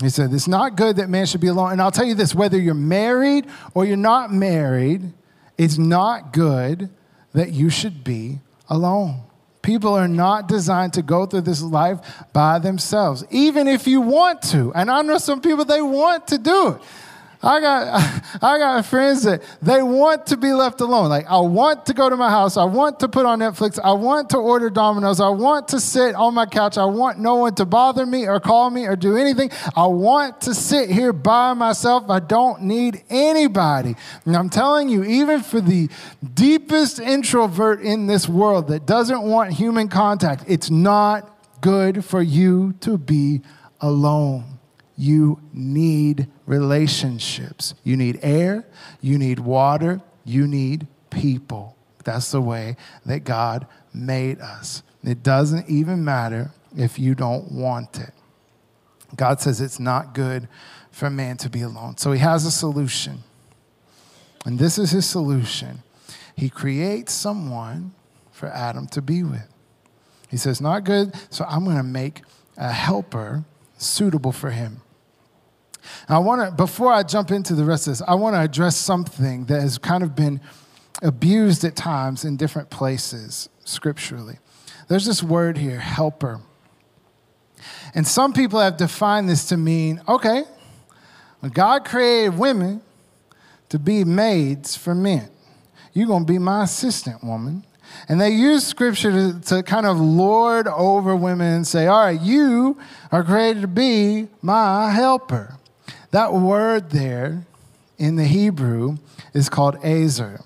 He 0.00 0.10
said, 0.10 0.32
It's 0.32 0.48
not 0.48 0.76
good 0.76 0.96
that 0.96 1.08
man 1.08 1.26
should 1.26 1.40
be 1.40 1.46
alone. 1.46 1.72
And 1.72 1.80
I'll 1.80 1.90
tell 1.90 2.04
you 2.04 2.14
this 2.14 2.34
whether 2.34 2.58
you're 2.58 2.74
married 2.74 3.46
or 3.74 3.84
you're 3.84 3.96
not 3.96 4.32
married, 4.32 5.12
it's 5.56 5.78
not 5.78 6.32
good 6.32 6.90
that 7.32 7.52
you 7.52 7.70
should 7.70 8.04
be 8.04 8.40
alone. 8.68 9.22
People 9.62 9.94
are 9.94 10.08
not 10.08 10.48
designed 10.48 10.92
to 10.92 11.02
go 11.02 11.26
through 11.26 11.40
this 11.40 11.60
life 11.60 11.98
by 12.32 12.58
themselves, 12.58 13.24
even 13.30 13.66
if 13.66 13.86
you 13.86 14.00
want 14.00 14.42
to. 14.42 14.72
And 14.74 14.90
I 14.90 15.02
know 15.02 15.18
some 15.18 15.40
people, 15.40 15.64
they 15.64 15.82
want 15.82 16.28
to 16.28 16.38
do 16.38 16.68
it. 16.68 16.82
I 17.42 17.60
got, 17.60 18.24
I 18.42 18.58
got 18.58 18.86
friends 18.86 19.22
that 19.24 19.42
they 19.62 19.82
want 19.82 20.26
to 20.28 20.36
be 20.36 20.52
left 20.52 20.80
alone. 20.80 21.08
Like, 21.08 21.26
I 21.26 21.38
want 21.38 21.86
to 21.86 21.94
go 21.94 22.08
to 22.08 22.16
my 22.16 22.30
house. 22.30 22.56
I 22.56 22.64
want 22.64 23.00
to 23.00 23.08
put 23.08 23.26
on 23.26 23.40
Netflix. 23.40 23.78
I 23.82 23.92
want 23.92 24.30
to 24.30 24.38
order 24.38 24.70
Domino's. 24.70 25.20
I 25.20 25.28
want 25.28 25.68
to 25.68 25.80
sit 25.80 26.14
on 26.14 26.34
my 26.34 26.46
couch. 26.46 26.78
I 26.78 26.84
want 26.84 27.18
no 27.18 27.36
one 27.36 27.54
to 27.56 27.64
bother 27.64 28.06
me 28.06 28.26
or 28.26 28.40
call 28.40 28.70
me 28.70 28.86
or 28.86 28.96
do 28.96 29.16
anything. 29.16 29.50
I 29.76 29.86
want 29.86 30.40
to 30.42 30.54
sit 30.54 30.90
here 30.90 31.12
by 31.12 31.54
myself. 31.54 32.10
I 32.10 32.20
don't 32.20 32.62
need 32.62 33.02
anybody. 33.10 33.96
And 34.24 34.36
I'm 34.36 34.48
telling 34.48 34.88
you, 34.88 35.04
even 35.04 35.42
for 35.42 35.60
the 35.60 35.88
deepest 36.34 36.98
introvert 36.98 37.80
in 37.80 38.06
this 38.06 38.28
world 38.28 38.68
that 38.68 38.86
doesn't 38.86 39.22
want 39.22 39.52
human 39.52 39.88
contact, 39.88 40.44
it's 40.46 40.70
not 40.70 41.32
good 41.60 42.04
for 42.04 42.22
you 42.22 42.74
to 42.80 42.98
be 42.98 43.42
alone 43.80 44.55
you 44.96 45.40
need 45.52 46.28
relationships. 46.46 47.74
You 47.84 47.96
need 47.96 48.18
air, 48.22 48.66
you 49.00 49.18
need 49.18 49.40
water, 49.40 50.00
you 50.24 50.46
need 50.46 50.86
people. 51.10 51.76
That's 52.04 52.30
the 52.30 52.40
way 52.40 52.76
that 53.04 53.24
God 53.24 53.66
made 53.92 54.40
us. 54.40 54.82
It 55.02 55.22
doesn't 55.22 55.68
even 55.68 56.04
matter 56.04 56.50
if 56.76 56.98
you 56.98 57.14
don't 57.14 57.52
want 57.52 57.98
it. 57.98 58.12
God 59.14 59.40
says 59.40 59.60
it's 59.60 59.78
not 59.78 60.14
good 60.14 60.48
for 60.90 61.10
man 61.10 61.36
to 61.38 61.50
be 61.50 61.62
alone. 61.62 61.96
So 61.96 62.12
he 62.12 62.18
has 62.20 62.44
a 62.44 62.50
solution. 62.50 63.22
And 64.44 64.58
this 64.58 64.78
is 64.78 64.90
his 64.90 65.06
solution. 65.06 65.82
He 66.34 66.48
creates 66.48 67.12
someone 67.12 67.92
for 68.30 68.48
Adam 68.48 68.86
to 68.88 69.02
be 69.02 69.22
with. 69.22 69.48
He 70.28 70.36
says, 70.36 70.60
Not 70.60 70.84
good, 70.84 71.14
so 71.30 71.44
I'm 71.48 71.64
going 71.64 71.76
to 71.76 71.82
make 71.82 72.22
a 72.56 72.72
helper 72.72 73.44
suitable 73.78 74.32
for 74.32 74.50
him. 74.50 74.82
I 76.08 76.18
want 76.18 76.42
to, 76.42 76.54
before 76.54 76.92
I 76.92 77.02
jump 77.02 77.30
into 77.30 77.54
the 77.54 77.64
rest 77.64 77.86
of 77.86 77.92
this, 77.92 78.02
I 78.06 78.14
want 78.14 78.36
to 78.36 78.40
address 78.40 78.76
something 78.76 79.46
that 79.46 79.60
has 79.60 79.78
kind 79.78 80.02
of 80.02 80.14
been 80.14 80.40
abused 81.02 81.64
at 81.64 81.76
times 81.76 82.24
in 82.24 82.36
different 82.36 82.70
places 82.70 83.48
scripturally. 83.64 84.38
There's 84.88 85.06
this 85.06 85.22
word 85.22 85.58
here, 85.58 85.80
helper. 85.80 86.40
And 87.94 88.06
some 88.06 88.32
people 88.32 88.60
have 88.60 88.76
defined 88.76 89.28
this 89.28 89.48
to 89.48 89.56
mean 89.56 90.00
okay, 90.08 90.44
God 91.52 91.84
created 91.84 92.38
women 92.38 92.82
to 93.68 93.78
be 93.78 94.04
maids 94.04 94.76
for 94.76 94.94
men, 94.94 95.28
you're 95.92 96.06
going 96.06 96.26
to 96.26 96.32
be 96.32 96.38
my 96.38 96.64
assistant 96.64 97.22
woman. 97.24 97.64
And 98.08 98.20
they 98.20 98.30
use 98.30 98.66
scripture 98.66 99.12
to, 99.12 99.40
to, 99.40 99.62
kind 99.62 99.86
of 99.86 99.98
lord 99.98 100.66
over 100.66 101.14
women 101.14 101.54
and 101.54 101.66
say, 101.66 101.86
all 101.86 102.00
right, 102.00 102.20
you 102.20 102.78
are 103.12 103.22
created 103.22 103.62
to 103.62 103.68
be 103.68 104.28
my 104.42 104.90
helper. 104.90 105.56
That 106.10 106.32
word 106.32 106.90
there 106.90 107.46
in 107.98 108.16
the 108.16 108.24
Hebrew 108.24 108.98
is 109.34 109.48
called 109.48 109.76
Ezer. 109.84 110.40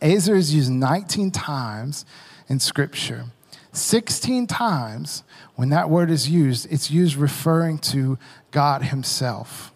Ezer 0.00 0.34
is 0.34 0.54
used 0.54 0.70
19 0.70 1.30
times 1.30 2.04
in 2.48 2.58
Scripture. 2.60 3.26
16 3.72 4.46
times 4.46 5.22
when 5.54 5.68
that 5.70 5.90
word 5.90 6.10
is 6.10 6.28
used, 6.28 6.70
it's 6.70 6.90
used 6.90 7.16
referring 7.16 7.78
to 7.78 8.18
God 8.50 8.82
Himself. 8.82 9.72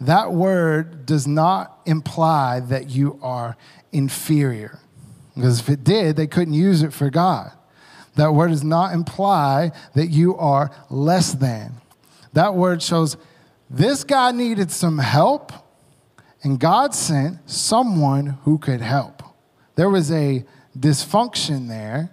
That 0.00 0.32
word 0.32 1.06
does 1.06 1.26
not 1.26 1.80
imply 1.84 2.60
that 2.60 2.88
you 2.90 3.18
are 3.22 3.56
inferior, 3.92 4.78
because 5.34 5.60
if 5.60 5.68
it 5.68 5.82
did, 5.82 6.16
they 6.16 6.26
couldn't 6.26 6.54
use 6.54 6.82
it 6.82 6.92
for 6.92 7.10
God. 7.10 7.52
That 8.14 8.32
word 8.32 8.50
does 8.50 8.64
not 8.64 8.92
imply 8.92 9.72
that 9.94 10.08
you 10.08 10.36
are 10.36 10.70
less 10.90 11.32
than. 11.32 11.74
That 12.32 12.54
word 12.54 12.82
shows 12.82 13.16
this 13.70 14.04
guy 14.04 14.32
needed 14.32 14.70
some 14.70 14.98
help, 14.98 15.52
and 16.42 16.58
God 16.58 16.94
sent 16.94 17.48
someone 17.48 18.26
who 18.44 18.58
could 18.58 18.80
help. 18.80 19.22
There 19.74 19.90
was 19.90 20.10
a 20.10 20.44
dysfunction 20.78 21.68
there. 21.68 22.10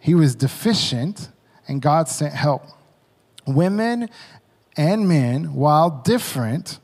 He 0.00 0.14
was 0.14 0.34
deficient, 0.34 1.30
and 1.66 1.80
God 1.80 2.08
sent 2.08 2.34
help. 2.34 2.62
Women 3.46 4.08
and 4.76 5.08
men, 5.08 5.54
while 5.54 5.90
different, 5.90 6.78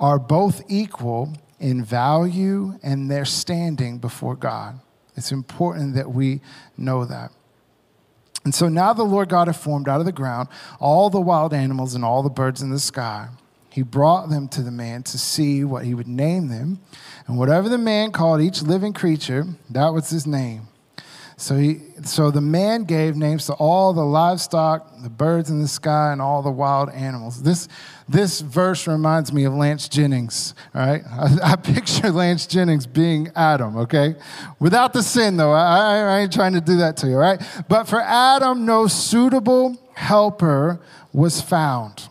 are 0.00 0.18
both 0.18 0.62
equal 0.68 1.34
in 1.60 1.84
value 1.84 2.78
and 2.82 3.10
their 3.10 3.24
standing 3.24 3.98
before 3.98 4.34
God. 4.34 4.80
It's 5.16 5.30
important 5.30 5.94
that 5.94 6.10
we 6.10 6.40
know 6.76 7.04
that. 7.04 7.30
And 8.44 8.54
so 8.54 8.68
now 8.68 8.92
the 8.92 9.04
Lord 9.04 9.28
God 9.28 9.46
had 9.46 9.56
formed 9.56 9.88
out 9.88 10.00
of 10.00 10.06
the 10.06 10.12
ground 10.12 10.48
all 10.80 11.10
the 11.10 11.20
wild 11.20 11.54
animals 11.54 11.94
and 11.94 12.04
all 12.04 12.22
the 12.22 12.30
birds 12.30 12.60
in 12.60 12.70
the 12.70 12.78
sky. 12.78 13.28
He 13.70 13.82
brought 13.82 14.28
them 14.28 14.48
to 14.48 14.62
the 14.62 14.70
man 14.70 15.02
to 15.04 15.18
see 15.18 15.64
what 15.64 15.84
he 15.84 15.94
would 15.94 16.08
name 16.08 16.48
them. 16.48 16.80
And 17.26 17.38
whatever 17.38 17.68
the 17.68 17.78
man 17.78 18.12
called 18.12 18.42
each 18.42 18.62
living 18.62 18.92
creature, 18.92 19.46
that 19.70 19.88
was 19.88 20.10
his 20.10 20.26
name. 20.26 20.68
So, 21.42 21.56
he, 21.56 21.80
so 22.04 22.30
the 22.30 22.40
man 22.40 22.84
gave 22.84 23.16
names 23.16 23.46
to 23.46 23.54
all 23.54 23.92
the 23.92 24.04
livestock, 24.04 25.02
the 25.02 25.10
birds 25.10 25.50
in 25.50 25.60
the 25.60 25.66
sky, 25.66 26.12
and 26.12 26.22
all 26.22 26.40
the 26.40 26.52
wild 26.52 26.88
animals. 26.90 27.42
This, 27.42 27.66
this 28.08 28.40
verse 28.40 28.86
reminds 28.86 29.32
me 29.32 29.42
of 29.42 29.52
Lance 29.52 29.88
Jennings, 29.88 30.54
right? 30.72 31.02
I, 31.10 31.38
I 31.42 31.56
picture 31.56 32.12
Lance 32.12 32.46
Jennings 32.46 32.86
being 32.86 33.32
Adam, 33.34 33.76
okay? 33.76 34.14
Without 34.60 34.92
the 34.92 35.02
sin, 35.02 35.36
though. 35.36 35.50
I, 35.50 35.96
I 35.96 36.20
ain't 36.20 36.32
trying 36.32 36.52
to 36.52 36.60
do 36.60 36.76
that 36.76 36.96
to 36.98 37.08
you, 37.08 37.16
right? 37.16 37.42
But 37.68 37.88
for 37.88 38.00
Adam, 38.00 38.64
no 38.64 38.86
suitable 38.86 39.76
helper 39.94 40.80
was 41.12 41.40
found. 41.40 42.08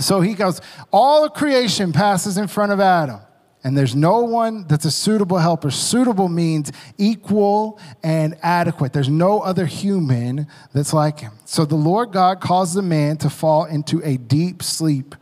So 0.00 0.22
he 0.22 0.32
goes, 0.32 0.62
all 0.90 1.26
of 1.26 1.34
creation 1.34 1.92
passes 1.92 2.38
in 2.38 2.48
front 2.48 2.72
of 2.72 2.80
Adam 2.80 3.20
and 3.66 3.76
there's 3.76 3.96
no 3.96 4.20
one 4.20 4.64
that's 4.68 4.84
a 4.84 4.92
suitable 4.92 5.38
helper. 5.38 5.72
Suitable 5.72 6.28
means 6.28 6.70
equal 6.98 7.80
and 8.00 8.36
adequate. 8.40 8.92
There's 8.92 9.08
no 9.08 9.40
other 9.40 9.66
human 9.66 10.46
that's 10.72 10.92
like 10.92 11.18
him. 11.18 11.32
So 11.46 11.64
the 11.64 11.74
Lord 11.74 12.12
God 12.12 12.40
caused 12.40 12.76
the 12.76 12.82
man 12.82 13.16
to 13.16 13.28
fall 13.28 13.64
into 13.64 14.00
a 14.04 14.18
deep 14.18 14.62
sleep. 14.62 15.16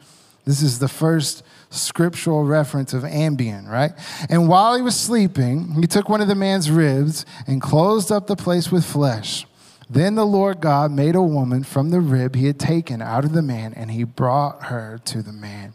This 0.45 0.61
is 0.61 0.79
the 0.79 0.89
first 0.89 1.43
scriptural 1.71 2.45
reference 2.45 2.93
of 2.93 3.05
Ambien, 3.05 3.67
right? 3.67 3.93
And 4.29 4.47
while 4.47 4.77
he 4.77 4.83
was 4.83 5.01
sleeping, 5.01 5.81
he 5.81 5.87
took 5.87 6.11
one 6.11 6.21
of 6.21 6.29
the 6.29 6.35
man's 6.35 6.71
ribs 6.71 7.25
and 7.47 7.63
closed 7.63 8.13
up 8.13 8.27
the 8.27 8.37
place 8.37 8.71
with 8.71 8.85
flesh. 8.85 9.47
Then 9.89 10.17
the 10.17 10.27
Lord 10.27 10.61
God 10.61 10.93
made 10.93 11.15
a 11.15 11.23
woman 11.23 11.65
from 11.65 11.89
the 11.89 12.01
rib 12.01 12.35
he 12.35 12.47
had 12.49 12.61
taken 12.61 13.01
out 13.01 13.25
of 13.25 13.33
the 13.33 13.41
man, 13.41 13.73
and 13.73 13.91
he 13.91 14.05
brought 14.05 14.65
her 14.65 15.01
to 15.07 15.23
the 15.23 15.33
man. 15.33 15.73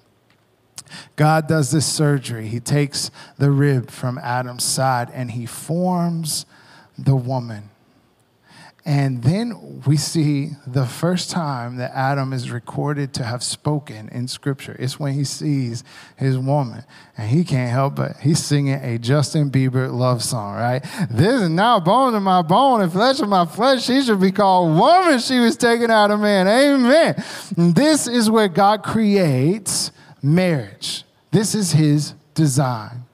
God 1.15 1.47
does 1.47 1.71
this 1.71 1.85
surgery. 1.85 2.47
He 2.47 2.59
takes 2.59 3.11
the 3.37 3.51
rib 3.51 3.89
from 3.91 4.17
Adam's 4.17 4.63
side 4.63 5.09
and 5.13 5.31
he 5.31 5.45
forms 5.45 6.45
the 6.97 7.15
woman. 7.15 7.69
And 8.85 9.21
then 9.21 9.83
we 9.85 9.97
see 9.97 10.51
the 10.65 10.87
first 10.87 11.29
time 11.29 11.75
that 11.75 11.91
Adam 11.93 12.33
is 12.33 12.49
recorded 12.49 13.13
to 13.13 13.23
have 13.23 13.43
spoken 13.43 14.09
in 14.09 14.27
Scripture. 14.27 14.75
It's 14.79 14.99
when 14.99 15.13
he 15.13 15.25
sees 15.25 15.83
his 16.15 16.39
woman. 16.39 16.83
And 17.15 17.29
he 17.29 17.43
can't 17.43 17.69
help 17.69 17.95
but 17.95 18.17
he's 18.17 18.43
singing 18.43 18.79
a 18.81 18.97
Justin 18.97 19.51
Bieber 19.51 19.93
love 19.93 20.23
song, 20.23 20.55
right? 20.55 20.83
This 21.11 21.41
is 21.41 21.49
now 21.49 21.79
bone 21.79 22.15
of 22.15 22.23
my 22.23 22.41
bone 22.41 22.81
and 22.81 22.91
flesh 22.91 23.19
of 23.19 23.29
my 23.29 23.45
flesh. 23.45 23.83
She 23.83 24.01
should 24.01 24.21
be 24.21 24.31
called 24.31 24.79
woman. 24.79 25.19
She 25.19 25.39
was 25.39 25.55
taken 25.55 25.91
out 25.91 26.09
of 26.09 26.19
man. 26.19 26.47
Amen. 26.47 27.23
This 27.55 28.07
is 28.07 28.31
where 28.31 28.47
God 28.47 28.81
creates 28.81 29.91
marriage. 30.21 31.03
This 31.31 31.55
is 31.55 31.73
his 31.73 32.13
design 32.33 33.05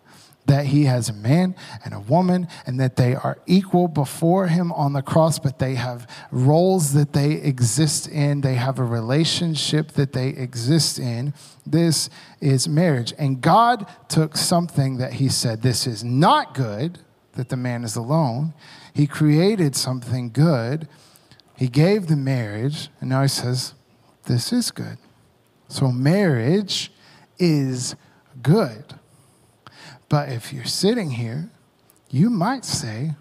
that 0.45 0.67
he 0.67 0.85
has 0.85 1.09
a 1.09 1.13
man 1.13 1.55
and 1.83 1.93
a 1.93 1.99
woman 1.99 2.47
and 2.65 2.79
that 2.79 2.95
they 2.95 3.15
are 3.15 3.37
equal 3.47 3.87
before 3.87 4.47
him 4.47 4.71
on 4.73 4.93
the 4.93 5.01
cross, 5.01 5.39
but 5.39 5.59
they 5.59 5.75
have 5.75 6.07
roles 6.31 6.93
that 6.93 7.13
they 7.13 7.33
exist 7.33 8.07
in. 8.07 8.41
They 8.41 8.55
have 8.55 8.77
a 8.77 8.83
relationship 8.83 9.93
that 9.93 10.13
they 10.13 10.29
exist 10.29 10.99
in. 10.99 11.33
This 11.65 12.09
is 12.41 12.67
marriage. 12.67 13.13
And 13.17 13.41
God 13.41 13.87
took 14.07 14.37
something 14.37 14.97
that 14.97 15.13
he 15.13 15.29
said, 15.29 15.61
This 15.61 15.87
is 15.87 16.03
not 16.03 16.53
good 16.53 16.99
that 17.33 17.49
the 17.49 17.57
man 17.57 17.83
is 17.83 17.95
alone. 17.95 18.53
He 18.93 19.07
created 19.07 19.75
something 19.75 20.29
good. 20.29 20.87
He 21.57 21.67
gave 21.67 22.07
the 22.07 22.15
marriage, 22.15 22.89
and 22.99 23.09
now 23.09 23.23
he 23.23 23.27
says, 23.27 23.73
This 24.25 24.53
is 24.53 24.69
good. 24.71 24.97
So 25.69 25.91
marriage 25.91 26.91
is 27.39 27.95
good. 28.41 28.83
But 30.09 30.29
if 30.29 30.53
you're 30.53 30.65
sitting 30.65 31.11
here, 31.11 31.49
you 32.09 32.29
might 32.29 32.65
say, 32.65 33.11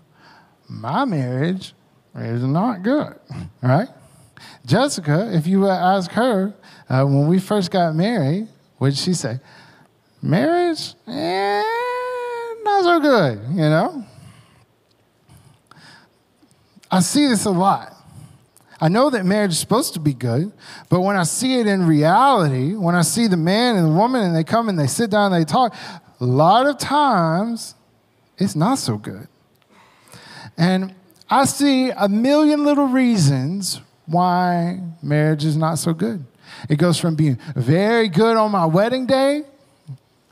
My 0.69 1.05
marriage 1.05 1.75
is 2.15 2.43
not 2.43 2.83
good, 2.83 3.19
right? 3.63 3.89
Jessica, 4.67 5.31
if 5.33 5.47
you 5.47 5.69
ask 5.69 6.11
her, 6.13 6.55
uh, 6.89 7.05
when 7.05 7.27
we 7.29 7.39
first 7.39 7.71
got 7.71 7.95
married, 7.95 8.49
what 8.79 8.91
did 8.91 8.99
she 8.99 9.15
say? 9.15 9.41
Marriage? 10.21 10.95
Eh, 11.07 11.63
not 12.63 12.85
so 12.85 13.01
good, 13.01 13.41
you 13.51 13.57
know? 13.57 14.05
I 16.91 17.01
see 17.01 17.27
this 17.27 17.45
a 17.45 17.51
lot. 17.51 17.94
I 18.81 18.89
know 18.89 19.11
that 19.11 19.25
marriage 19.25 19.53
is 19.53 19.59
supposed 19.59 19.95
to 19.95 20.01
be 20.01 20.13
good, 20.13 20.53
but 20.89 21.01
when 21.01 21.17
I 21.17 21.23
see 21.23 21.61
it 21.61 21.67
in 21.67 21.87
reality, 21.87 22.75
when 22.75 22.95
I 22.95 23.03
see 23.03 23.27
the 23.27 23.37
man 23.37 23.77
and 23.77 23.87
the 23.87 23.93
woman 23.93 24.23
and 24.23 24.35
they 24.35 24.45
come 24.45 24.69
and 24.69 24.79
they 24.79 24.87
sit 24.87 25.11
down 25.11 25.33
and 25.33 25.41
they 25.41 25.45
talk, 25.45 25.75
a 26.21 26.25
lot 26.25 26.67
of 26.67 26.79
times 26.79 27.75
it's 28.39 28.57
not 28.57 28.79
so 28.79 28.97
good. 28.97 29.29
And 30.57 30.95
I 31.31 31.45
see 31.45 31.91
a 31.91 32.09
million 32.09 32.65
little 32.65 32.87
reasons 32.87 33.81
why 34.07 34.81
marriage 35.03 35.45
is 35.45 35.57
not 35.57 35.79
so 35.79 35.93
good. 35.95 36.25
It 36.69 36.77
goes 36.77 36.99
from 36.99 37.15
being 37.15 37.39
very 37.57 38.09
good 38.09 38.37
on 38.37 38.51
my 38.51 38.67
wedding 38.67 39.07
day, 39.07 39.43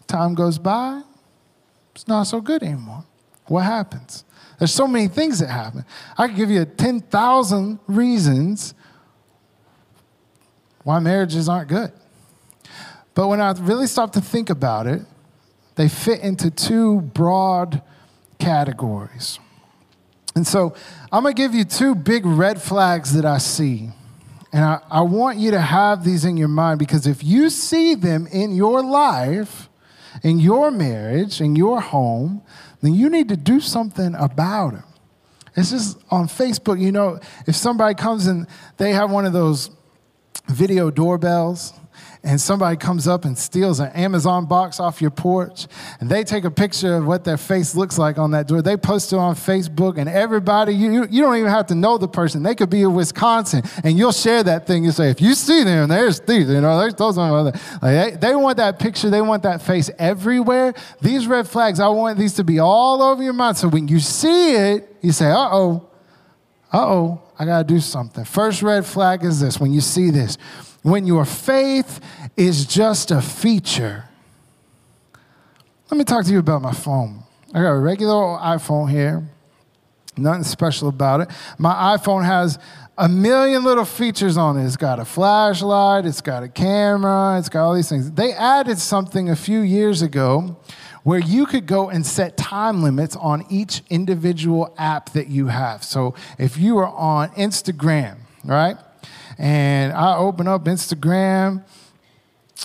time 0.07 0.35
goes 0.35 0.59
by, 0.59 1.03
it's 1.95 2.07
not 2.09 2.25
so 2.25 2.41
good 2.41 2.63
anymore. 2.63 3.05
What 3.47 3.65
happens? 3.65 4.25
There's 4.63 4.73
so 4.73 4.87
many 4.87 5.09
things 5.09 5.41
that 5.41 5.49
happen. 5.49 5.85
I 6.17 6.29
could 6.29 6.37
give 6.37 6.49
you 6.49 6.65
10,000 6.65 7.81
reasons 7.89 8.75
why 10.85 11.01
marriages 11.01 11.49
aren't 11.49 11.69
good. 11.69 11.91
But 13.13 13.27
when 13.27 13.41
I 13.41 13.51
really 13.59 13.89
stop 13.89 14.13
to 14.13 14.21
think 14.21 14.51
about 14.51 14.87
it, 14.87 15.03
they 15.75 15.89
fit 15.89 16.21
into 16.21 16.49
two 16.49 17.01
broad 17.01 17.83
categories. 18.39 19.41
And 20.37 20.47
so 20.47 20.77
I'm 21.11 21.25
going 21.25 21.35
to 21.35 21.43
give 21.43 21.57
you 21.57 21.65
two 21.65 21.97
big 21.97 22.25
red 22.25 22.63
flags 22.63 23.15
that 23.15 23.25
I 23.25 23.39
see. 23.39 23.89
And 24.53 24.65
I, 24.65 24.79
I 24.89 25.01
want 25.01 25.39
you 25.39 25.51
to 25.51 25.61
have 25.61 26.05
these 26.05 26.25
in 26.25 26.37
your 26.37 26.47
mind 26.47 26.79
because 26.79 27.09
if 27.09 27.25
you 27.25 27.51
see 27.51 27.97
them 27.97 28.29
in 28.29 28.55
your 28.55 28.81
life, 28.81 29.69
in 30.23 30.39
your 30.39 30.71
marriage, 30.71 31.41
in 31.41 31.57
your 31.57 31.81
home, 31.81 32.43
then 32.83 32.95
you 32.95 33.09
need 33.09 33.29
to 33.29 33.37
do 33.37 33.61
something 33.61 34.15
about 34.17 34.75
it. 34.75 34.83
It's 35.57 35.71
just 35.71 35.99
on 36.11 36.27
Facebook, 36.27 36.81
you 36.81 36.93
know, 36.93 37.21
if 37.47 37.57
somebody 37.57 37.95
comes 37.95 38.27
and 38.27 38.47
they 38.77 38.93
have 38.93 39.11
one 39.11 39.25
of 39.25 39.33
those 39.33 39.71
video 40.49 40.91
doorbells, 40.91 41.73
and 42.25 42.41
somebody 42.41 42.77
comes 42.77 43.09
up 43.09 43.25
and 43.25 43.37
steals 43.37 43.81
an 43.81 43.91
Amazon 43.93 44.47
box 44.47 44.79
off 44.79 45.01
your 45.01 45.11
porch, 45.11 45.67
and 46.01 46.09
they 46.09 46.23
take 46.23 46.45
a 46.45 46.51
picture 46.51 46.97
of 46.97 47.07
what 47.07 47.25
their 47.25 47.37
face 47.37 47.75
looks 47.75 47.99
like 47.99 48.17
on 48.17 48.31
that 48.31 48.47
door. 48.47 48.63
They 48.63 48.77
post 48.77 49.13
it 49.13 49.17
on 49.17 49.35
Facebook, 49.35 49.99
and 49.99 50.09
everybody, 50.09 50.73
you, 50.73 51.07
you 51.11 51.21
don't 51.21 51.37
even 51.37 51.51
have 51.51 51.67
to 51.67 51.75
know 51.75 51.99
the 51.99 52.07
person. 52.07 52.45
They 52.45 52.55
could 52.55 52.71
be 52.71 52.83
in 52.83 52.95
Wisconsin, 52.95 53.63
and 53.83 53.99
you'll 53.99 54.13
share 54.13 54.45
that 54.45 54.67
thing. 54.67 54.85
You 54.85 54.93
say, 54.93 55.11
if 55.11 55.21
you 55.21 55.35
see 55.35 55.65
them, 55.65 55.89
there's 55.89 56.21
thieves, 56.21 56.49
you 56.49 56.61
know, 56.61 56.79
there's 56.79 56.95
those. 56.95 57.17
Like 57.17 57.55
they, 57.81 58.17
they 58.21 58.35
want 58.37 58.57
that 58.59 58.79
picture, 58.79 59.11
they 59.11 59.23
want 59.23 59.43
that 59.43 59.61
face 59.61 59.91
everywhere. 59.99 60.75
These 61.01 61.27
red 61.27 61.49
flags, 61.49 61.81
I 61.81 61.89
want 61.89 62.19
these 62.19 62.35
to 62.35 62.45
be 62.45 62.61
all 62.61 63.03
over 63.03 63.23
your 63.23 63.33
mind. 63.33 63.57
So 63.57 63.69
when 63.69 63.89
you 63.89 63.99
see 63.99 64.55
it, 64.55 64.97
you 65.01 65.11
say, 65.11 65.27
uh 65.27 65.49
oh, 65.51 65.89
uh 66.73 66.87
oh, 66.87 67.23
I 67.37 67.45
got 67.45 67.59
to 67.59 67.65
do 67.65 67.81
something. 67.81 68.25
First 68.25 68.63
red 68.63 68.87
flag 68.87 69.25
is 69.25 69.41
this 69.41 69.59
when 69.59 69.73
you 69.73 69.81
see 69.81 70.11
this 70.11 70.39
when 70.83 71.07
your 71.07 71.25
faith 71.25 72.01
is 72.37 72.67
just 72.67 73.11
a 73.11 73.21
feature. 73.21 74.05
Let 75.91 75.99
me 75.99 76.05
talk 76.05 76.25
to 76.25 76.33
you 76.33 76.39
about 76.39 76.63
my 76.63 76.73
phone. 76.73 77.23
I 77.55 77.61
got 77.61 77.73
a 77.73 77.79
regular 77.79 78.15
iPhone 78.39 78.91
here, 78.91 79.29
nothing 80.17 80.45
special 80.45 80.89
about 80.89 81.21
it. 81.21 81.31
My 81.59 81.97
iPhone 81.97 82.25
has 82.25 82.59
a 82.97 83.09
million 83.09 83.65
little 83.65 83.85
features 83.85 84.37
on 84.37 84.59
it. 84.59 84.65
It's 84.65 84.77
got 84.77 84.99
a 84.99 85.05
flashlight, 85.05 86.07
it's 86.07 86.23
got 86.23 86.43
a 86.43 86.49
camera, 86.49 87.39
it's 87.39 87.51
got 87.51 87.65
all 87.65 87.75
these 87.75 87.89
things. 87.89 88.11
They 88.11 88.33
added 88.33 88.79
something 88.79 89.29
a 89.29 89.37
few 89.37 89.61
years 89.61 90.01
ago 90.01 90.57
where 91.03 91.19
you 91.19 91.45
could 91.47 91.67
go 91.67 91.91
and 91.91 92.07
set 92.07 92.37
time 92.37 92.83
limits 92.83 93.17
on 93.17 93.45
each 93.51 93.83
individual 93.91 94.75
app 94.79 95.11
that 95.11 95.29
you 95.29 95.49
have. 95.49 95.85
So 95.85 96.15
if 96.39 96.57
you 96.57 96.79
are 96.79 96.89
on 96.89 97.31
Instagram, 97.31 98.19
right? 98.45 98.77
and 99.39 99.93
I 99.93 100.17
open 100.17 100.47
up 100.47 100.65
Instagram 100.65 101.65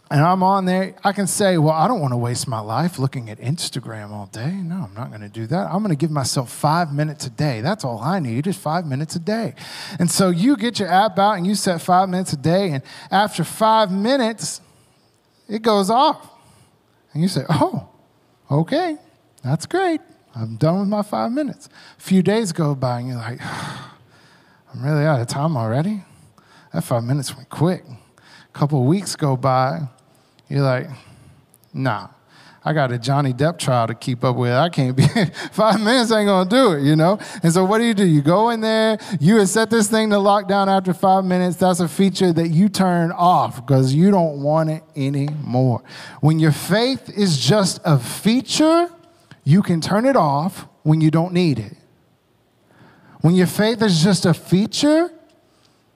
and 0.09 0.21
I'm 0.21 0.41
on 0.41 0.65
there, 0.65 0.95
I 1.03 1.11
can 1.11 1.27
say, 1.27 1.57
well, 1.57 1.73
I 1.73 1.87
don't 1.87 1.99
want 1.99 2.13
to 2.13 2.17
waste 2.17 2.47
my 2.47 2.59
life 2.59 2.97
looking 2.97 3.29
at 3.29 3.39
Instagram 3.39 4.11
all 4.11 4.27
day. 4.27 4.51
No, 4.51 4.87
I'm 4.87 4.93
not 4.93 5.09
going 5.09 5.21
to 5.21 5.29
do 5.29 5.47
that. 5.47 5.67
I'm 5.67 5.79
going 5.83 5.89
to 5.89 5.97
give 5.97 6.11
myself 6.11 6.51
five 6.51 6.93
minutes 6.93 7.25
a 7.25 7.29
day. 7.29 7.61
That's 7.61 7.83
all 7.83 7.99
I 7.99 8.19
need 8.19 8.47
is 8.47 8.55
five 8.55 8.85
minutes 8.85 9.15
a 9.15 9.19
day. 9.19 9.53
And 9.99 10.09
so 10.09 10.29
you 10.29 10.55
get 10.55 10.79
your 10.79 10.87
app 10.87 11.19
out 11.19 11.33
and 11.33 11.45
you 11.45 11.55
set 11.55 11.81
five 11.81 12.07
minutes 12.09 12.33
a 12.33 12.37
day, 12.37 12.71
and 12.71 12.83
after 13.11 13.43
five 13.43 13.91
minutes, 13.91 14.61
it 15.49 15.61
goes 15.61 15.89
off. 15.89 16.29
And 17.13 17.21
you 17.21 17.27
say, 17.27 17.43
oh, 17.49 17.89
okay, 18.49 18.97
that's 19.43 19.65
great. 19.65 20.01
I'm 20.35 20.55
done 20.55 20.79
with 20.79 20.87
my 20.87 21.01
five 21.01 21.31
minutes. 21.31 21.67
A 21.97 22.01
few 22.01 22.21
days 22.21 22.51
go 22.51 22.75
by, 22.75 22.99
and 22.99 23.09
you're 23.09 23.17
like, 23.17 23.39
I'm 23.41 24.83
really 24.83 25.05
out 25.05 25.19
of 25.19 25.27
time 25.27 25.57
already. 25.57 26.03
That 26.73 26.83
five 26.83 27.03
minutes 27.03 27.35
went 27.35 27.49
quick. 27.49 27.83
Couple 28.57 28.83
weeks 28.85 29.15
go 29.15 29.37
by, 29.37 29.81
you're 30.49 30.63
like, 30.63 30.87
nah, 31.75 32.07
I 32.65 32.73
got 32.73 32.91
a 32.91 32.97
Johnny 32.97 33.31
Depp 33.31 33.59
trial 33.59 33.85
to 33.85 33.93
keep 33.93 34.23
up 34.23 34.35
with. 34.35 34.51
I 34.51 34.69
can't 34.69 34.97
be, 34.97 35.05
five 35.51 35.79
minutes 35.79 36.11
ain't 36.11 36.25
gonna 36.25 36.49
do 36.49 36.71
it, 36.71 36.81
you 36.81 36.95
know? 36.95 37.19
And 37.43 37.53
so 37.53 37.63
what 37.63 37.77
do 37.77 37.83
you 37.83 37.93
do? 37.93 38.03
You 38.03 38.23
go 38.23 38.49
in 38.49 38.61
there, 38.61 38.97
you 39.19 39.45
set 39.45 39.69
this 39.69 39.91
thing 39.91 40.09
to 40.09 40.17
lock 40.17 40.47
down 40.47 40.69
after 40.69 40.91
five 40.91 41.23
minutes. 41.23 41.57
That's 41.57 41.81
a 41.81 41.87
feature 41.87 42.33
that 42.33 42.47
you 42.47 42.67
turn 42.67 43.11
off 43.11 43.63
because 43.63 43.93
you 43.93 44.09
don't 44.09 44.41
want 44.41 44.71
it 44.71 44.81
anymore. 44.95 45.83
When 46.21 46.39
your 46.39 46.51
faith 46.51 47.11
is 47.15 47.37
just 47.37 47.79
a 47.85 47.99
feature, 47.99 48.89
you 49.43 49.61
can 49.61 49.81
turn 49.81 50.07
it 50.07 50.15
off 50.15 50.65
when 50.81 50.99
you 50.99 51.11
don't 51.11 51.31
need 51.31 51.59
it. 51.59 51.77
When 53.21 53.35
your 53.35 53.45
faith 53.45 53.83
is 53.83 54.01
just 54.01 54.25
a 54.25 54.33
feature, 54.33 55.11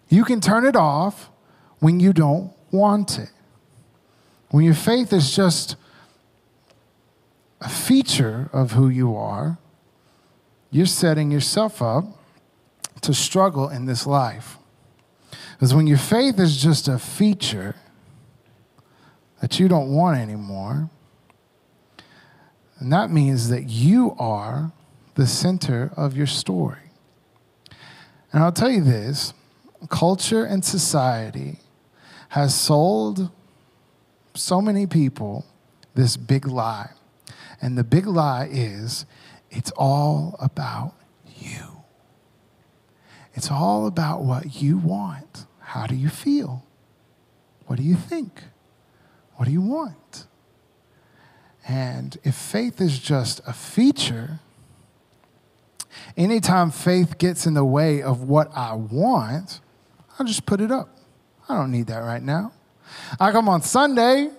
you 0.10 0.24
can 0.24 0.40
turn 0.40 0.64
it 0.68 0.76
off 0.76 1.31
when 1.82 2.00
you 2.00 2.14
don't 2.14 2.54
want 2.72 3.20
it. 3.20 3.32
When 4.52 4.64
your 4.64 4.76
faith 4.76 5.12
is 5.12 5.36
just 5.36 5.76
a 7.60 7.68
feature 7.68 8.50
of 8.54 8.72
who 8.72 8.88
you 8.88 9.16
are, 9.16 9.58
you're 10.70 10.86
setting 10.86 11.32
yourself 11.32 11.82
up 11.82 12.06
to 13.02 13.14
struggle 13.14 13.68
in 13.68 13.86
this 13.86 14.06
life. 14.06 14.58
Because 15.54 15.74
when 15.74 15.88
your 15.88 15.98
faith 15.98 16.40
is 16.40 16.62
just 16.62 16.88
a 16.88 17.00
feature 17.00 17.76
that 19.42 19.60
you 19.60 19.68
don't 19.68 19.92
want 19.92 20.20
anymore, 20.20 20.90
and 22.78 22.94
that 22.94 23.10
means 23.10 23.50
that 23.50 23.70
you 23.70 24.16
are 24.20 24.72
the 25.16 25.26
center 25.26 25.92
of 25.98 26.16
your 26.16 26.28
story. 26.28 26.92
And 28.32 28.44
I'll 28.44 28.52
tell 28.52 28.70
you 28.70 28.84
this 28.84 29.34
culture 29.90 30.46
and 30.46 30.64
society 30.64 31.60
has 32.32 32.56
sold 32.56 33.30
so 34.34 34.62
many 34.62 34.88
people 34.88 35.46
this 35.96 36.16
big 36.16 36.48
lie. 36.48 36.90
And 37.62 37.78
the 37.78 37.84
big 37.84 38.08
lie 38.08 38.48
is 38.50 39.06
it's 39.50 39.70
all 39.72 40.38
about 40.40 40.94
you. 41.38 41.84
It's 43.34 43.52
all 43.52 43.86
about 43.86 44.24
what 44.24 44.62
you 44.62 44.78
want. 44.78 45.46
How 45.60 45.86
do 45.88 45.94
you 45.94 46.08
feel? 46.08 46.64
What 47.68 47.76
do 47.76 47.84
you 47.84 47.96
think? 47.96 48.44
What 49.36 49.46
do 49.48 49.52
you 49.52 49.62
want? 49.62 50.26
And 51.68 52.18
if 52.24 52.34
faith 52.34 52.80
is 52.80 52.98
just 52.98 53.42
a 53.46 53.52
feature, 53.52 54.40
anytime 56.16 56.72
faith 56.72 57.18
gets 57.18 57.46
in 57.46 57.56
the 57.56 57.66
way 57.66 58.02
of 58.02 58.24
what 58.24 58.50
I 58.56 58.76
want, 58.76 59.60
I'll 60.18 60.26
just 60.26 60.46
put 60.46 60.62
it 60.62 60.72
up. 60.72 60.98
I 61.52 61.56
don't 61.56 61.72
need 61.72 61.88
that 61.88 62.00
right 62.00 62.24
now. 62.24 62.54
I 63.20 63.32
come 63.34 63.50
on 63.50 63.62
Sunday, 63.62 64.30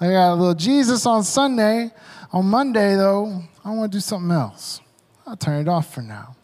I 0.00 0.10
got 0.10 0.32
a 0.32 0.34
little 0.34 0.54
Jesus 0.54 1.04
on 1.04 1.22
Sunday. 1.22 1.90
On 2.32 2.46
Monday, 2.46 2.96
though, 2.96 3.42
I 3.62 3.70
want 3.72 3.92
to 3.92 3.96
do 3.98 4.00
something 4.00 4.30
else. 4.30 4.80
I'll 5.26 5.36
turn 5.36 5.60
it 5.60 5.68
off 5.68 5.92
for 5.92 6.00
now. 6.00 6.34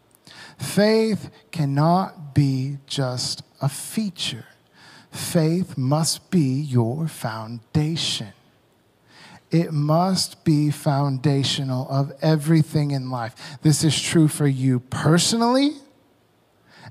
Faith 0.58 1.30
cannot 1.50 2.34
be 2.34 2.76
just 2.86 3.42
a 3.62 3.70
feature, 3.70 4.44
faith 5.10 5.78
must 5.78 6.30
be 6.30 6.60
your 6.60 7.08
foundation. 7.08 8.28
It 9.50 9.72
must 9.72 10.44
be 10.44 10.70
foundational 10.70 11.88
of 11.88 12.12
everything 12.20 12.90
in 12.90 13.08
life. 13.08 13.58
This 13.62 13.82
is 13.82 13.98
true 13.98 14.28
for 14.28 14.46
you 14.46 14.80
personally, 14.80 15.72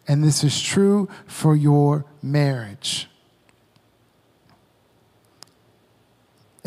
and 0.07 0.23
this 0.23 0.43
is 0.43 0.59
true 0.59 1.07
for 1.27 1.55
your 1.55 2.05
marriage. 2.23 3.07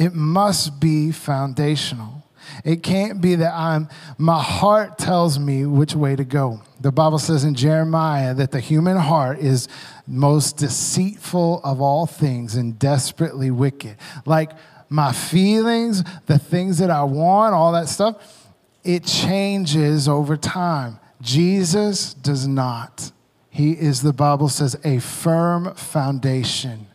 It 0.00 0.14
must 0.14 0.80
be 0.80 1.12
foundational. 1.12 2.24
It 2.64 2.82
can't 2.82 3.20
be 3.20 3.34
that 3.34 3.52
I'm, 3.52 3.88
my 4.16 4.42
heart 4.42 4.98
tells 4.98 5.38
me 5.38 5.66
which 5.66 5.94
way 5.94 6.16
to 6.16 6.24
go. 6.24 6.62
The 6.80 6.90
Bible 6.90 7.18
says 7.18 7.44
in 7.44 7.54
Jeremiah 7.54 8.32
that 8.32 8.50
the 8.50 8.60
human 8.60 8.96
heart 8.96 9.40
is 9.40 9.68
most 10.06 10.56
deceitful 10.56 11.60
of 11.62 11.82
all 11.82 12.06
things 12.06 12.56
and 12.56 12.78
desperately 12.78 13.50
wicked. 13.50 13.98
Like 14.24 14.52
my 14.88 15.12
feelings, 15.12 16.02
the 16.24 16.38
things 16.38 16.78
that 16.78 16.90
I 16.90 17.04
want, 17.04 17.54
all 17.54 17.72
that 17.72 17.90
stuff, 17.90 18.48
it 18.82 19.04
changes 19.04 20.08
over 20.08 20.38
time. 20.38 20.98
Jesus 21.20 22.14
does 22.14 22.46
not. 22.48 23.12
He 23.50 23.72
is, 23.72 24.00
the 24.00 24.14
Bible 24.14 24.48
says, 24.48 24.78
a 24.82 24.98
firm 24.98 25.74
foundation. 25.74 26.86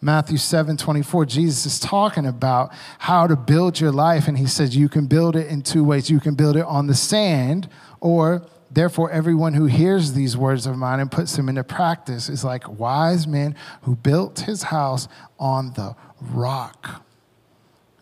Matthew 0.00 0.36
7 0.36 0.76
24, 0.76 1.26
Jesus 1.26 1.66
is 1.66 1.80
talking 1.80 2.26
about 2.26 2.72
how 2.98 3.26
to 3.26 3.36
build 3.36 3.80
your 3.80 3.92
life. 3.92 4.28
And 4.28 4.38
he 4.38 4.46
says, 4.46 4.76
You 4.76 4.88
can 4.88 5.06
build 5.06 5.36
it 5.36 5.48
in 5.48 5.62
two 5.62 5.84
ways. 5.84 6.10
You 6.10 6.20
can 6.20 6.34
build 6.34 6.56
it 6.56 6.64
on 6.64 6.86
the 6.86 6.94
sand, 6.94 7.68
or 8.00 8.46
therefore, 8.70 9.10
everyone 9.10 9.54
who 9.54 9.66
hears 9.66 10.12
these 10.12 10.36
words 10.36 10.66
of 10.66 10.76
mine 10.76 11.00
and 11.00 11.10
puts 11.10 11.34
them 11.36 11.48
into 11.48 11.64
practice 11.64 12.28
is 12.28 12.44
like 12.44 12.68
wise 12.68 13.26
men 13.26 13.56
who 13.82 13.96
built 13.96 14.40
his 14.40 14.64
house 14.64 15.08
on 15.38 15.72
the 15.72 15.96
rock. 16.20 17.02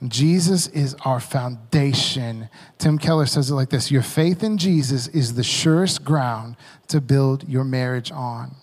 Jesus 0.08 0.66
is 0.68 0.94
our 1.04 1.20
foundation. 1.20 2.48
Tim 2.78 2.98
Keller 2.98 3.26
says 3.26 3.50
it 3.50 3.54
like 3.54 3.70
this 3.70 3.90
Your 3.90 4.02
faith 4.02 4.42
in 4.42 4.58
Jesus 4.58 5.08
is 5.08 5.34
the 5.34 5.42
surest 5.42 6.04
ground 6.04 6.56
to 6.88 7.00
build 7.00 7.48
your 7.48 7.64
marriage 7.64 8.10
on. 8.12 8.56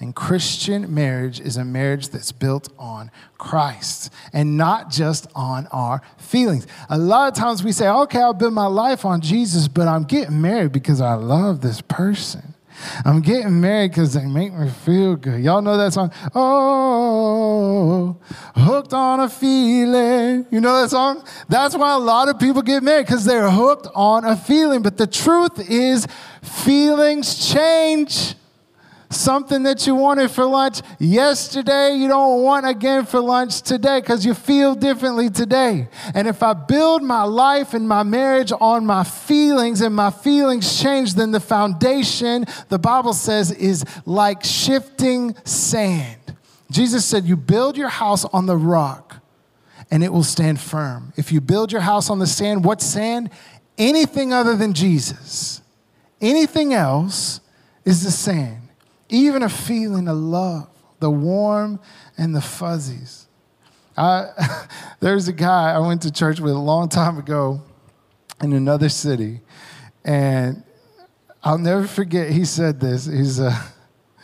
And 0.00 0.14
Christian 0.14 0.92
marriage 0.92 1.40
is 1.40 1.56
a 1.56 1.64
marriage 1.64 2.08
that's 2.08 2.32
built 2.32 2.72
on 2.78 3.10
Christ 3.38 4.12
and 4.32 4.56
not 4.56 4.90
just 4.90 5.26
on 5.34 5.66
our 5.68 6.02
feelings. 6.18 6.66
A 6.88 6.98
lot 6.98 7.32
of 7.32 7.38
times 7.38 7.62
we 7.62 7.72
say, 7.72 7.88
okay, 7.88 8.18
I'll 8.18 8.34
build 8.34 8.54
my 8.54 8.66
life 8.66 9.04
on 9.04 9.20
Jesus, 9.20 9.68
but 9.68 9.86
I'm 9.86 10.04
getting 10.04 10.40
married 10.40 10.72
because 10.72 11.00
I 11.00 11.14
love 11.14 11.60
this 11.60 11.80
person. 11.80 12.54
I'm 13.04 13.20
getting 13.20 13.60
married 13.60 13.92
because 13.92 14.14
they 14.14 14.26
make 14.26 14.52
me 14.52 14.68
feel 14.68 15.16
good. 15.16 15.42
Y'all 15.42 15.62
know 15.62 15.76
that 15.76 15.92
song? 15.92 16.12
Oh, 16.34 18.16
hooked 18.56 18.92
on 18.92 19.20
a 19.20 19.28
feeling. 19.28 20.46
You 20.50 20.60
know 20.60 20.82
that 20.82 20.90
song? 20.90 21.24
That's 21.48 21.76
why 21.76 21.94
a 21.94 21.98
lot 21.98 22.28
of 22.28 22.38
people 22.38 22.62
get 22.62 22.82
married 22.82 23.06
because 23.06 23.24
they're 23.24 23.50
hooked 23.50 23.86
on 23.94 24.24
a 24.24 24.36
feeling. 24.36 24.82
But 24.82 24.96
the 24.96 25.06
truth 25.06 25.70
is, 25.70 26.06
feelings 26.42 27.52
change. 27.52 28.34
Something 29.14 29.62
that 29.62 29.86
you 29.86 29.94
wanted 29.94 30.32
for 30.32 30.44
lunch 30.44 30.80
yesterday, 30.98 31.94
you 31.94 32.08
don't 32.08 32.42
want 32.42 32.66
again 32.66 33.06
for 33.06 33.20
lunch 33.20 33.62
today 33.62 34.00
because 34.00 34.26
you 34.26 34.34
feel 34.34 34.74
differently 34.74 35.30
today. 35.30 35.86
And 36.14 36.26
if 36.26 36.42
I 36.42 36.52
build 36.52 37.04
my 37.04 37.22
life 37.22 37.74
and 37.74 37.88
my 37.88 38.02
marriage 38.02 38.50
on 38.60 38.84
my 38.84 39.04
feelings 39.04 39.82
and 39.82 39.94
my 39.94 40.10
feelings 40.10 40.82
change, 40.82 41.14
then 41.14 41.30
the 41.30 41.38
foundation, 41.38 42.44
the 42.70 42.78
Bible 42.78 43.12
says, 43.12 43.52
is 43.52 43.84
like 44.04 44.42
shifting 44.42 45.36
sand. 45.44 46.36
Jesus 46.72 47.04
said, 47.04 47.24
You 47.24 47.36
build 47.36 47.76
your 47.76 47.90
house 47.90 48.24
on 48.24 48.46
the 48.46 48.56
rock 48.56 49.22
and 49.92 50.02
it 50.02 50.12
will 50.12 50.24
stand 50.24 50.58
firm. 50.58 51.12
If 51.16 51.30
you 51.30 51.40
build 51.40 51.70
your 51.70 51.82
house 51.82 52.10
on 52.10 52.18
the 52.18 52.26
sand, 52.26 52.64
what 52.64 52.82
sand? 52.82 53.30
Anything 53.78 54.32
other 54.32 54.56
than 54.56 54.72
Jesus. 54.72 55.62
Anything 56.20 56.74
else 56.74 57.40
is 57.84 58.02
the 58.02 58.10
sand 58.10 58.63
even 59.14 59.42
a 59.42 59.48
feeling 59.48 60.08
of 60.08 60.16
love, 60.16 60.68
the 60.98 61.10
warm 61.10 61.78
and 62.18 62.34
the 62.34 62.40
fuzzies. 62.40 63.28
I, 63.96 64.66
there's 65.00 65.28
a 65.28 65.32
guy 65.32 65.72
I 65.72 65.78
went 65.78 66.02
to 66.02 66.10
church 66.10 66.40
with 66.40 66.52
a 66.52 66.58
long 66.58 66.88
time 66.88 67.18
ago 67.18 67.62
in 68.42 68.52
another 68.52 68.88
city, 68.88 69.40
and 70.04 70.64
I'll 71.44 71.58
never 71.58 71.86
forget. 71.86 72.30
He 72.30 72.44
said 72.44 72.80
this. 72.80 73.06
He's 73.06 73.38
uh, 73.38 73.56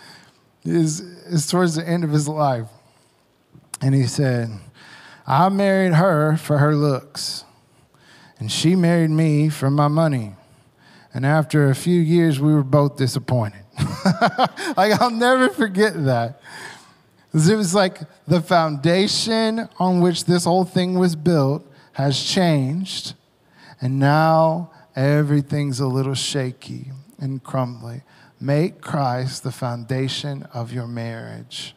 is 0.64 1.46
towards 1.48 1.76
the 1.76 1.88
end 1.88 2.02
of 2.02 2.10
his 2.10 2.26
life, 2.26 2.66
and 3.80 3.94
he 3.94 4.06
said, 4.06 4.50
"I 5.24 5.48
married 5.50 5.94
her 5.94 6.36
for 6.36 6.58
her 6.58 6.74
looks, 6.74 7.44
and 8.40 8.50
she 8.50 8.74
married 8.74 9.10
me 9.10 9.50
for 9.50 9.70
my 9.70 9.86
money, 9.86 10.34
and 11.14 11.24
after 11.24 11.70
a 11.70 11.76
few 11.76 12.00
years, 12.00 12.40
we 12.40 12.52
were 12.52 12.64
both 12.64 12.96
disappointed." 12.96 13.64
like, 14.76 15.00
I'll 15.00 15.10
never 15.10 15.48
forget 15.48 16.04
that. 16.04 16.40
It 17.32 17.56
was 17.56 17.74
like 17.74 18.00
the 18.26 18.40
foundation 18.40 19.68
on 19.78 20.00
which 20.00 20.24
this 20.24 20.44
whole 20.44 20.64
thing 20.64 20.98
was 20.98 21.14
built 21.14 21.64
has 21.92 22.20
changed, 22.20 23.14
and 23.80 23.98
now 23.98 24.70
everything's 24.96 25.78
a 25.80 25.86
little 25.86 26.14
shaky 26.14 26.90
and 27.18 27.42
crumbly. 27.42 28.02
Make 28.40 28.80
Christ 28.80 29.44
the 29.44 29.52
foundation 29.52 30.44
of 30.54 30.72
your 30.72 30.86
marriage. 30.86 31.74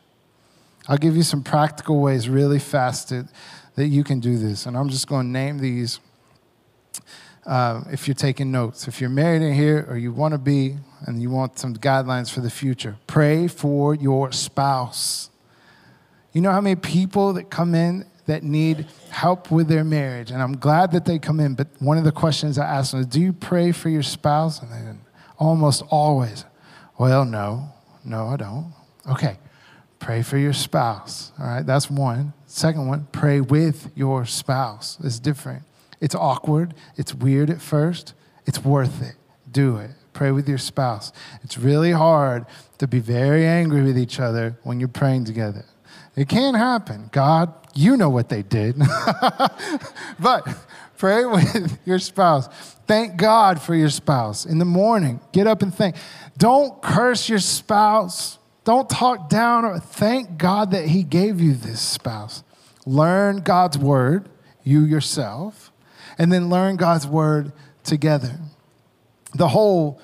I'll 0.88 0.97
give 0.97 1.15
you 1.15 1.23
some 1.23 1.43
practical 1.43 2.01
ways 2.01 2.27
really 2.27 2.60
fast 2.60 3.10
that, 3.10 3.27
you 3.75 4.03
can 4.03 4.19
do 4.19 4.38
this, 4.38 4.65
and 4.65 4.77
I'm 4.77 4.89
just 4.89 5.08
going 5.08 5.27
to 5.27 5.32
name 5.32 5.58
these. 5.58 5.99
Uh, 7.45 7.84
if 7.91 8.08
you're 8.08 8.15
taking 8.15 8.51
notes, 8.51 8.88
if 8.88 9.01
you're 9.01 9.10
married 9.10 9.41
in 9.41 9.53
here 9.53 9.86
or 9.89 9.97
you 9.97 10.13
want 10.13 10.34
to 10.34 10.38
be, 10.38 10.77
and 11.05 11.21
you 11.21 11.29
want 11.29 11.59
some 11.59 11.75
guidelines 11.75 12.31
for 12.31 12.41
the 12.41 12.49
future, 12.49 12.97
pray 13.07 13.47
for 13.47 13.93
your 13.93 14.31
spouse. 14.31 15.29
You 16.31 16.41
know 16.41 16.51
how 16.51 16.61
many 16.61 16.75
people 16.75 17.33
that 17.33 17.49
come 17.49 17.75
in 17.75 18.05
that 18.25 18.43
need 18.43 18.87
help 19.09 19.51
with 19.51 19.67
their 19.67 19.83
marriage? 19.83 20.31
And 20.31 20.41
I'm 20.41 20.57
glad 20.57 20.91
that 20.93 21.05
they 21.05 21.19
come 21.19 21.39
in, 21.39 21.53
but 21.55 21.67
one 21.79 21.97
of 21.97 22.03
the 22.03 22.11
questions 22.11 22.57
I 22.57 22.65
ask 22.65 22.91
them 22.91 23.01
is 23.01 23.05
Do 23.07 23.21
you 23.21 23.33
pray 23.33 23.71
for 23.71 23.89
your 23.89 24.03
spouse? 24.03 24.61
And 24.61 24.99
almost 25.37 25.83
always, 25.89 26.45
Well, 26.97 27.25
no, 27.25 27.69
no, 28.03 28.27
I 28.27 28.37
don't. 28.37 28.73
Okay, 29.09 29.37
pray 29.99 30.21
for 30.21 30.37
your 30.37 30.53
spouse. 30.53 31.31
All 31.39 31.45
right, 31.45 31.65
that's 31.65 31.89
one. 31.89 32.33
Second 32.45 32.87
one, 32.87 33.07
pray 33.11 33.41
with 33.41 33.91
your 33.95 34.25
spouse. 34.25 34.97
It's 35.03 35.19
different. 35.19 35.63
It's 35.99 36.15
awkward, 36.15 36.73
it's 36.97 37.13
weird 37.13 37.49
at 37.49 37.61
first, 37.61 38.13
it's 38.45 38.63
worth 38.63 39.01
it. 39.01 39.15
Do 39.49 39.77
it. 39.77 39.91
Pray 40.13 40.32
with 40.32 40.47
your 40.47 40.58
spouse. 40.58 41.12
It's 41.43 41.58
really 41.58 41.91
hard 41.91 42.45
to 42.78 42.88
be 42.88 42.99
very 42.99 43.45
angry 43.45 43.82
with 43.82 43.97
each 43.97 44.19
other 44.19 44.58
when 44.63 44.80
you're 44.80 44.88
praying 44.88 45.26
together. 45.26 45.65
It 46.15 46.30
can't 46.30 46.56
happen. 46.56 47.10
God, 47.12 47.54
you 47.73 47.97
know 47.97 48.10
what 48.10 48.30
they 48.30 48.43
did. 48.43 48.78
but 50.19 50.47
pray 50.97 51.26
with 51.26 51.80
your 51.86 51.97
spouse. 51.97 52.47
Thank 52.86 53.17
God 53.17 53.60
for 53.60 53.73
your 53.73 53.89
spouse. 53.89 54.45
In 54.45 54.60
the 54.60 54.65
morning, 54.65 55.19
get 55.32 55.47
up 55.47 55.63
and 55.63 55.73
thank. 55.73 55.95
Don't 56.38 56.82
curse 56.82 57.28
your 57.28 57.39
spouse. 57.39 58.38
Don't 58.63 58.89
talk 58.89 59.30
down 59.30 59.65
or 59.65 59.80
thank 59.80 60.38
God 60.38 60.71
that 60.71 60.88
He 60.88 61.04
gave 61.04 61.41
you 61.41 61.54
this 61.54 61.82
spouse. 61.82 62.43
Learn 62.86 63.38
God's 63.38 63.78
word, 63.78 64.30
you 64.63 64.82
yourself, 64.82 65.71
and 66.17 66.32
then 66.32 66.49
learn 66.49 66.76
God's 66.76 67.08
word 67.08 67.52
together 67.84 68.39
the 69.34 69.50
whole 69.50 70.00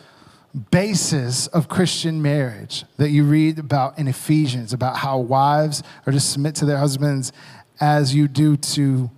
basis 0.72 1.48
of 1.48 1.70
Christian 1.70 2.22
marriage 2.22 2.86
that 2.98 3.10
you 3.10 3.24
read 3.24 3.60
about 3.60 4.00
in 4.00 4.08
Ephesians 4.08 4.74
about 4.74 4.98
how 4.98 5.20
wives 5.20 5.84
are 6.08 6.13
to 6.13 6.20
submit 6.20 6.56
to 6.56 6.65
their 6.65 6.78
husbands 6.78 7.32
as 7.80 8.15
you 8.15 8.28
do 8.28 8.58
to 8.58 9.12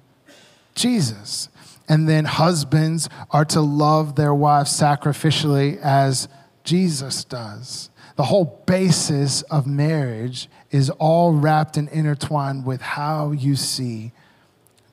Jesus. 0.76 1.50
And 1.88 2.08
then 2.08 2.26
husbands 2.26 3.10
are 3.32 3.46
to 3.46 3.62
love 3.62 4.16
their 4.16 4.34
wives 4.34 4.72
sacrificially 4.72 5.78
as 5.82 6.28
Jesus 6.64 7.24
does. 7.24 7.90
The 8.18 8.24
whole 8.24 8.62
basis 8.66 9.42
of 9.44 9.66
marriage 9.66 10.50
is 10.70 10.90
all 10.92 11.34
wrapped 11.34 11.78
and 11.78 11.90
intertwined 11.90 12.66
with 12.66 12.82
how 12.82 13.32
you 13.32 13.56
see 13.56 14.12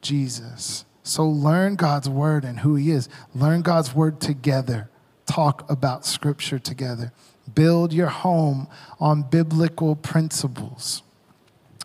Jesus. 0.00 0.84
So 1.02 1.28
learn 1.28 1.76
God's 1.76 2.08
word 2.08 2.44
and 2.44 2.60
who 2.60 2.76
He 2.76 2.90
is. 2.90 3.08
Learn 3.34 3.62
God's 3.62 3.94
word 3.94 4.20
together 4.20 4.88
talk 5.28 5.70
about 5.70 6.04
Scripture 6.04 6.58
together. 6.58 7.12
Build 7.54 7.92
your 7.92 8.08
home 8.08 8.68
on 8.98 9.22
biblical 9.22 9.94
principles. 9.94 11.02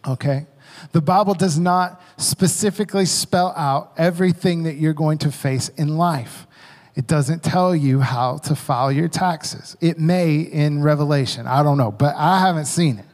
Okay? 0.08 0.48
The 0.92 1.02
Bible 1.02 1.34
does 1.34 1.60
not 1.60 2.02
specifically 2.18 3.06
spell 3.06 3.54
out 3.56 3.94
everything 3.98 4.64
that 4.64 4.76
you're 4.76 4.94
going 4.94 5.20
to 5.20 5.32
face 5.32 5.70
in 5.70 5.98
life. 5.98 6.48
It 6.96 7.08
doesn't 7.08 7.44
tell 7.44 7.76
you 7.76 8.02
how 8.02 8.38
to 8.40 8.56
file 8.56 8.92
your 8.92 9.08
taxes. 9.08 9.76
It 9.82 10.00
may 10.00 10.40
in 10.40 10.84
Revelation. 10.84 11.48
I 11.48 11.64
don't 11.64 11.78
know, 11.78 11.92
but 11.92 12.16
I 12.16 12.40
haven't 12.40 12.66
seen 12.66 13.00
it. 13.00 13.06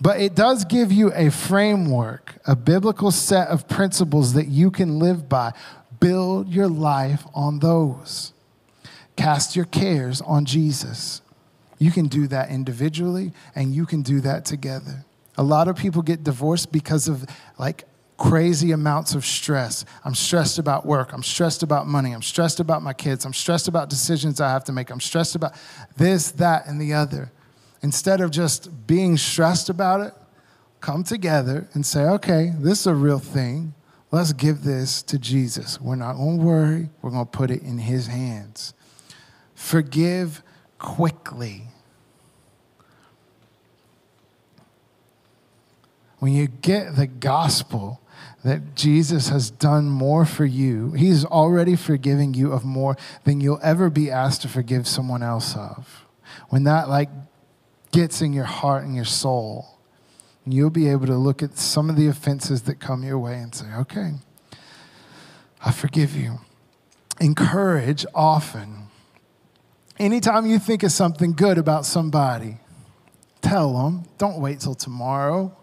But 0.00 0.20
it 0.20 0.34
does 0.34 0.64
give 0.64 0.92
you 0.92 1.12
a 1.12 1.30
framework, 1.30 2.38
a 2.46 2.54
biblical 2.54 3.10
set 3.10 3.48
of 3.48 3.68
principles 3.68 4.34
that 4.34 4.46
you 4.46 4.70
can 4.70 4.98
live 4.98 5.28
by. 5.28 5.52
Build 6.00 6.48
your 6.48 6.68
life 6.68 7.24
on 7.34 7.58
those. 7.58 8.32
Cast 9.18 9.56
your 9.56 9.64
cares 9.64 10.20
on 10.20 10.44
Jesus. 10.44 11.22
You 11.80 11.90
can 11.90 12.06
do 12.06 12.28
that 12.28 12.50
individually 12.50 13.32
and 13.56 13.74
you 13.74 13.84
can 13.84 14.02
do 14.02 14.20
that 14.20 14.44
together. 14.44 15.04
A 15.36 15.42
lot 15.42 15.66
of 15.66 15.74
people 15.74 16.02
get 16.02 16.22
divorced 16.22 16.70
because 16.70 17.08
of 17.08 17.26
like 17.58 17.84
crazy 18.16 18.70
amounts 18.70 19.16
of 19.16 19.26
stress. 19.26 19.84
I'm 20.04 20.14
stressed 20.14 20.60
about 20.60 20.86
work. 20.86 21.12
I'm 21.12 21.24
stressed 21.24 21.64
about 21.64 21.88
money. 21.88 22.12
I'm 22.12 22.22
stressed 22.22 22.60
about 22.60 22.80
my 22.80 22.92
kids. 22.92 23.24
I'm 23.24 23.32
stressed 23.32 23.66
about 23.66 23.90
decisions 23.90 24.40
I 24.40 24.50
have 24.50 24.62
to 24.64 24.72
make. 24.72 24.88
I'm 24.88 25.00
stressed 25.00 25.34
about 25.34 25.56
this, 25.96 26.30
that, 26.32 26.68
and 26.68 26.80
the 26.80 26.94
other. 26.94 27.32
Instead 27.82 28.20
of 28.20 28.30
just 28.30 28.86
being 28.86 29.16
stressed 29.16 29.68
about 29.68 30.00
it, 30.00 30.14
come 30.80 31.02
together 31.02 31.68
and 31.74 31.84
say, 31.84 32.02
okay, 32.02 32.52
this 32.56 32.82
is 32.82 32.86
a 32.86 32.94
real 32.94 33.18
thing. 33.18 33.74
Let's 34.12 34.32
give 34.32 34.62
this 34.62 35.02
to 35.02 35.18
Jesus. 35.18 35.80
We're 35.80 35.96
not 35.96 36.14
going 36.14 36.38
to 36.38 36.44
worry, 36.44 36.90
we're 37.02 37.10
going 37.10 37.26
to 37.26 37.30
put 37.30 37.50
it 37.50 37.62
in 37.62 37.78
His 37.78 38.06
hands. 38.06 38.74
Forgive 39.58 40.44
quickly. 40.78 41.64
When 46.20 46.32
you 46.32 46.46
get 46.46 46.94
the 46.94 47.08
gospel 47.08 48.00
that 48.44 48.76
Jesus 48.76 49.30
has 49.30 49.50
done 49.50 49.88
more 49.88 50.24
for 50.24 50.44
you, 50.44 50.92
He's 50.92 51.24
already 51.24 51.74
forgiving 51.74 52.34
you 52.34 52.52
of 52.52 52.64
more 52.64 52.96
than 53.24 53.40
you'll 53.40 53.58
ever 53.60 53.90
be 53.90 54.12
asked 54.12 54.42
to 54.42 54.48
forgive 54.48 54.86
someone 54.86 55.24
else 55.24 55.56
of. 55.56 56.06
When 56.50 56.62
that 56.62 56.88
like 56.88 57.10
gets 57.90 58.22
in 58.22 58.32
your 58.32 58.44
heart 58.44 58.84
and 58.84 58.94
your 58.94 59.04
soul, 59.04 59.80
you'll 60.46 60.70
be 60.70 60.88
able 60.88 61.06
to 61.06 61.16
look 61.16 61.42
at 61.42 61.58
some 61.58 61.90
of 61.90 61.96
the 61.96 62.06
offenses 62.06 62.62
that 62.62 62.78
come 62.78 63.02
your 63.02 63.18
way 63.18 63.34
and 63.34 63.52
say, 63.52 63.66
okay, 63.74 64.12
I 65.66 65.72
forgive 65.72 66.14
you. 66.14 66.38
Encourage 67.20 68.06
often. 68.14 68.87
Anytime 69.98 70.46
you 70.46 70.58
think 70.58 70.82
of 70.84 70.92
something 70.92 71.32
good 71.32 71.58
about 71.58 71.84
somebody, 71.84 72.58
tell 73.40 73.72
them. 73.72 74.04
Don't 74.18 74.40
wait 74.40 74.60
till 74.60 74.74
tomorrow. 74.74 75.56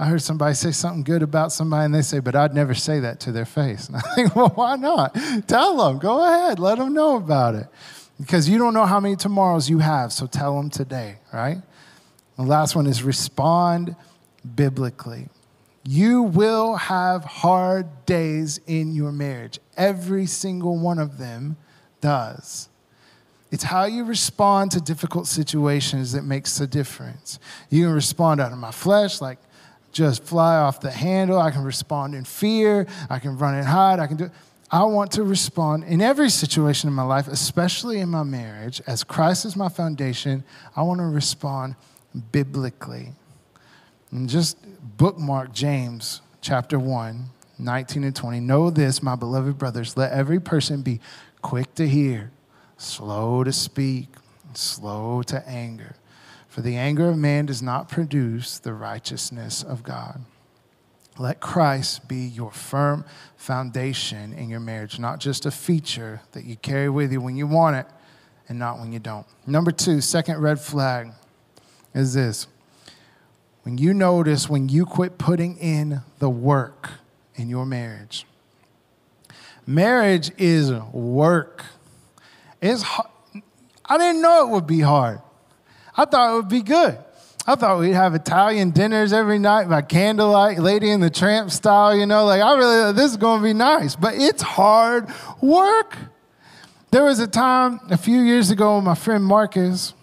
I 0.00 0.06
heard 0.06 0.22
somebody 0.22 0.54
say 0.54 0.70
something 0.70 1.02
good 1.02 1.22
about 1.22 1.52
somebody 1.52 1.84
and 1.84 1.94
they 1.94 2.00
say, 2.00 2.20
but 2.20 2.34
I'd 2.34 2.54
never 2.54 2.72
say 2.72 3.00
that 3.00 3.20
to 3.20 3.32
their 3.32 3.44
face. 3.44 3.88
And 3.92 3.96
I 3.98 4.00
think, 4.14 4.34
well, 4.34 4.48
why 4.54 4.76
not? 4.76 5.14
Tell 5.46 5.76
them. 5.76 5.98
Go 5.98 6.24
ahead. 6.24 6.58
Let 6.58 6.78
them 6.78 6.94
know 6.94 7.16
about 7.16 7.54
it. 7.54 7.66
Because 8.18 8.48
you 8.48 8.56
don't 8.56 8.72
know 8.72 8.86
how 8.86 8.98
many 8.98 9.16
tomorrows 9.16 9.68
you 9.68 9.80
have, 9.80 10.10
so 10.10 10.26
tell 10.26 10.56
them 10.56 10.70
today, 10.70 11.16
right? 11.34 11.58
The 12.36 12.42
last 12.42 12.74
one 12.74 12.86
is 12.86 13.02
respond 13.02 13.94
biblically. 14.54 15.28
You 15.84 16.22
will 16.22 16.76
have 16.76 17.24
hard 17.24 18.06
days 18.06 18.58
in 18.66 18.92
your 18.92 19.12
marriage. 19.12 19.58
Every 19.76 20.24
single 20.24 20.78
one 20.78 20.98
of 20.98 21.18
them 21.18 21.58
does. 22.00 22.69
It's 23.50 23.64
how 23.64 23.84
you 23.84 24.04
respond 24.04 24.70
to 24.72 24.80
difficult 24.80 25.26
situations 25.26 26.12
that 26.12 26.22
makes 26.22 26.58
the 26.58 26.66
difference. 26.66 27.38
You 27.68 27.86
can 27.86 27.94
respond 27.94 28.40
out 28.40 28.52
of 28.52 28.58
my 28.58 28.70
flesh, 28.70 29.20
like 29.20 29.38
just 29.92 30.22
fly 30.22 30.56
off 30.56 30.80
the 30.80 30.90
handle. 30.90 31.38
I 31.38 31.50
can 31.50 31.64
respond 31.64 32.14
in 32.14 32.24
fear. 32.24 32.86
I 33.08 33.18
can 33.18 33.36
run 33.36 33.56
and 33.56 33.66
hide. 33.66 33.98
I 33.98 34.06
can 34.06 34.16
do. 34.16 34.30
I 34.70 34.84
want 34.84 35.10
to 35.12 35.24
respond 35.24 35.82
in 35.84 36.00
every 36.00 36.30
situation 36.30 36.88
in 36.88 36.94
my 36.94 37.02
life, 37.02 37.26
especially 37.26 37.98
in 37.98 38.08
my 38.08 38.22
marriage, 38.22 38.80
as 38.86 39.02
Christ 39.02 39.44
is 39.44 39.56
my 39.56 39.68
foundation. 39.68 40.44
I 40.76 40.82
want 40.82 41.00
to 41.00 41.06
respond 41.06 41.74
biblically. 42.30 43.08
And 44.12 44.28
just 44.28 44.58
bookmark 44.96 45.52
James 45.52 46.20
chapter 46.40 46.78
1, 46.78 47.24
19 47.58 48.04
and 48.04 48.14
20. 48.14 48.40
Know 48.40 48.70
this, 48.70 49.02
my 49.02 49.16
beloved 49.16 49.58
brothers, 49.58 49.96
let 49.96 50.12
every 50.12 50.40
person 50.40 50.82
be 50.82 51.00
quick 51.42 51.74
to 51.74 51.88
hear, 51.88 52.30
slow 52.80 53.44
to 53.44 53.52
speak, 53.52 54.08
slow 54.54 55.22
to 55.24 55.46
anger. 55.48 55.96
For 56.48 56.62
the 56.62 56.76
anger 56.76 57.08
of 57.08 57.16
man 57.16 57.46
does 57.46 57.62
not 57.62 57.88
produce 57.88 58.58
the 58.58 58.72
righteousness 58.72 59.62
of 59.62 59.82
God. 59.82 60.24
Let 61.18 61.40
Christ 61.40 62.08
be 62.08 62.16
your 62.16 62.50
firm 62.50 63.04
foundation 63.36 64.32
in 64.32 64.48
your 64.48 64.60
marriage, 64.60 64.98
not 64.98 65.20
just 65.20 65.44
a 65.44 65.50
feature 65.50 66.22
that 66.32 66.44
you 66.44 66.56
carry 66.56 66.88
with 66.88 67.12
you 67.12 67.20
when 67.20 67.36
you 67.36 67.46
want 67.46 67.76
it 67.76 67.86
and 68.48 68.58
not 68.58 68.80
when 68.80 68.92
you 68.92 68.98
don't. 68.98 69.26
Number 69.46 69.70
two, 69.70 70.00
second 70.00 70.38
red 70.38 70.58
flag 70.58 71.12
is 71.94 72.14
this. 72.14 72.46
When 73.62 73.76
you 73.76 73.92
notice 73.92 74.48
when 74.48 74.68
you 74.68 74.86
quit 74.86 75.18
putting 75.18 75.58
in 75.58 76.00
the 76.18 76.30
work 76.30 76.90
in 77.34 77.48
your 77.48 77.66
marriage, 77.66 78.26
marriage 79.66 80.30
is 80.38 80.72
work. 80.72 81.64
It's 82.60 82.82
hard. 82.82 83.08
I 83.84 83.98
didn't 83.98 84.22
know 84.22 84.46
it 84.46 84.50
would 84.50 84.66
be 84.66 84.80
hard. 84.80 85.20
I 85.96 86.04
thought 86.04 86.32
it 86.32 86.36
would 86.36 86.48
be 86.48 86.62
good. 86.62 86.98
I 87.46 87.54
thought 87.54 87.80
we'd 87.80 87.92
have 87.92 88.14
Italian 88.14 88.70
dinners 88.70 89.12
every 89.12 89.38
night 89.38 89.68
by 89.68 89.82
candlelight, 89.82 90.58
Lady 90.58 90.90
in 90.90 91.00
the 91.00 91.10
Tramp 91.10 91.50
style, 91.50 91.96
you 91.96 92.06
know, 92.06 92.24
like 92.24 92.42
I 92.42 92.56
really, 92.56 92.92
this 92.92 93.10
is 93.10 93.16
going 93.16 93.40
to 93.40 93.44
be 93.44 93.54
nice, 93.54 93.96
but 93.96 94.14
it's 94.14 94.42
hard 94.42 95.08
work. 95.40 95.96
There 96.90 97.04
was 97.04 97.18
a 97.18 97.26
time 97.26 97.80
a 97.90 97.96
few 97.96 98.20
years 98.20 98.50
ago, 98.50 98.76
when 98.76 98.84
my 98.84 98.94
friend 98.94 99.24
Marcus, 99.24 99.94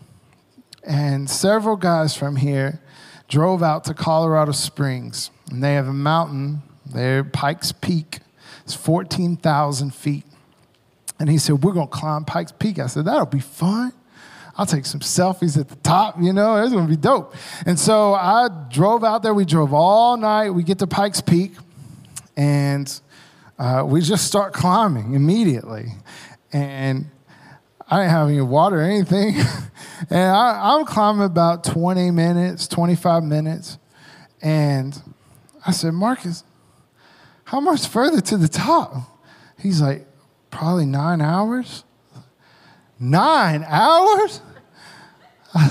and 0.83 1.29
several 1.29 1.75
guys 1.75 2.15
from 2.15 2.37
here 2.37 2.81
drove 3.27 3.61
out 3.61 3.83
to 3.85 3.93
Colorado 3.93 4.51
Springs. 4.51 5.29
And 5.51 5.63
they 5.63 5.75
have 5.75 5.87
a 5.87 5.93
mountain 5.93 6.63
there, 6.85 7.23
Pikes 7.23 7.71
Peak. 7.71 8.19
It's 8.63 8.73
14,000 8.73 9.93
feet. 9.93 10.25
And 11.19 11.29
he 11.29 11.37
said, 11.37 11.63
We're 11.63 11.73
going 11.73 11.87
to 11.87 11.93
climb 11.93 12.25
Pikes 12.25 12.51
Peak. 12.51 12.79
I 12.79 12.87
said, 12.87 13.05
That'll 13.05 13.25
be 13.25 13.39
fun. 13.39 13.93
I'll 14.57 14.65
take 14.65 14.87
some 14.87 15.01
selfies 15.01 15.57
at 15.59 15.69
the 15.69 15.75
top, 15.77 16.15
you 16.19 16.33
know, 16.33 16.55
it's 16.55 16.73
gonna 16.73 16.87
be 16.87 16.97
dope. 16.97 17.35
And 17.67 17.79
so 17.79 18.15
I 18.15 18.49
drove 18.71 19.03
out 19.03 19.21
there. 19.21 19.33
We 19.33 19.45
drove 19.45 19.71
all 19.71 20.17
night. 20.17 20.49
We 20.49 20.63
get 20.63 20.79
to 20.79 20.87
Pikes 20.87 21.21
Peak, 21.21 21.53
and 22.35 22.99
uh, 23.59 23.83
we 23.85 24.01
just 24.01 24.25
start 24.25 24.53
climbing 24.53 25.13
immediately. 25.13 25.93
And 26.51 27.05
I 27.87 27.99
didn't 27.99 28.11
have 28.11 28.29
any 28.29 28.41
water 28.41 28.79
or 28.79 28.83
anything. 28.83 29.35
and 30.09 30.31
I, 30.31 30.73
I'm 30.73 30.85
climbing 30.85 31.25
about 31.25 31.63
20 31.63 32.09
minutes, 32.09 32.67
25 32.67 33.23
minutes. 33.23 33.77
And 34.41 34.99
I 35.65 35.71
said, 35.71 35.93
Marcus, 35.93 36.43
how 37.43 37.59
much 37.59 37.87
further 37.87 38.21
to 38.21 38.37
the 38.37 38.47
top? 38.47 38.95
He's 39.59 39.81
like, 39.81 40.06
probably 40.51 40.85
nine 40.85 41.21
hours. 41.21 41.83
Nine 42.99 43.63
hours? 43.67 44.41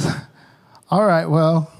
All 0.91 1.05
right, 1.05 1.27
well, 1.27 1.73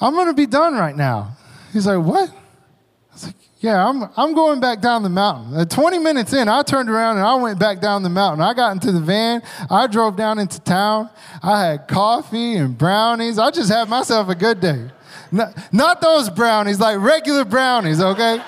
I'm 0.00 0.14
going 0.14 0.26
to 0.26 0.34
be 0.34 0.46
done 0.46 0.74
right 0.74 0.96
now. 0.96 1.36
He's 1.72 1.86
like, 1.86 2.04
What? 2.04 2.28
I 2.30 3.12
was 3.12 3.26
like, 3.26 3.36
Yeah, 3.60 3.86
I'm, 3.86 4.10
I'm 4.16 4.34
going 4.34 4.60
back 4.60 4.80
down 4.80 5.02
the 5.02 5.08
mountain. 5.08 5.54
Uh, 5.56 5.64
20 5.64 5.98
minutes 5.98 6.32
in, 6.34 6.48
I 6.48 6.62
turned 6.62 6.90
around 6.90 7.16
and 7.16 7.26
I 7.26 7.34
went 7.36 7.58
back 7.58 7.80
down 7.80 8.02
the 8.02 8.10
mountain. 8.10 8.42
I 8.42 8.52
got 8.52 8.72
into 8.72 8.92
the 8.92 9.00
van. 9.00 9.42
I 9.70 9.86
drove 9.86 10.16
down 10.16 10.38
into 10.38 10.60
town. 10.60 11.08
I 11.42 11.64
had 11.64 11.88
coffee 11.88 12.56
and 12.56 12.76
brownies. 12.76 13.38
I 13.38 13.50
just 13.50 13.70
had 13.70 13.88
myself 13.88 14.28
a 14.28 14.34
good 14.34 14.60
day. 14.60 14.90
Not, 15.32 15.72
not 15.72 16.00
those 16.00 16.28
brownies, 16.28 16.78
like 16.78 17.00
regular 17.00 17.44
brownies, 17.44 18.00
okay? 18.00 18.42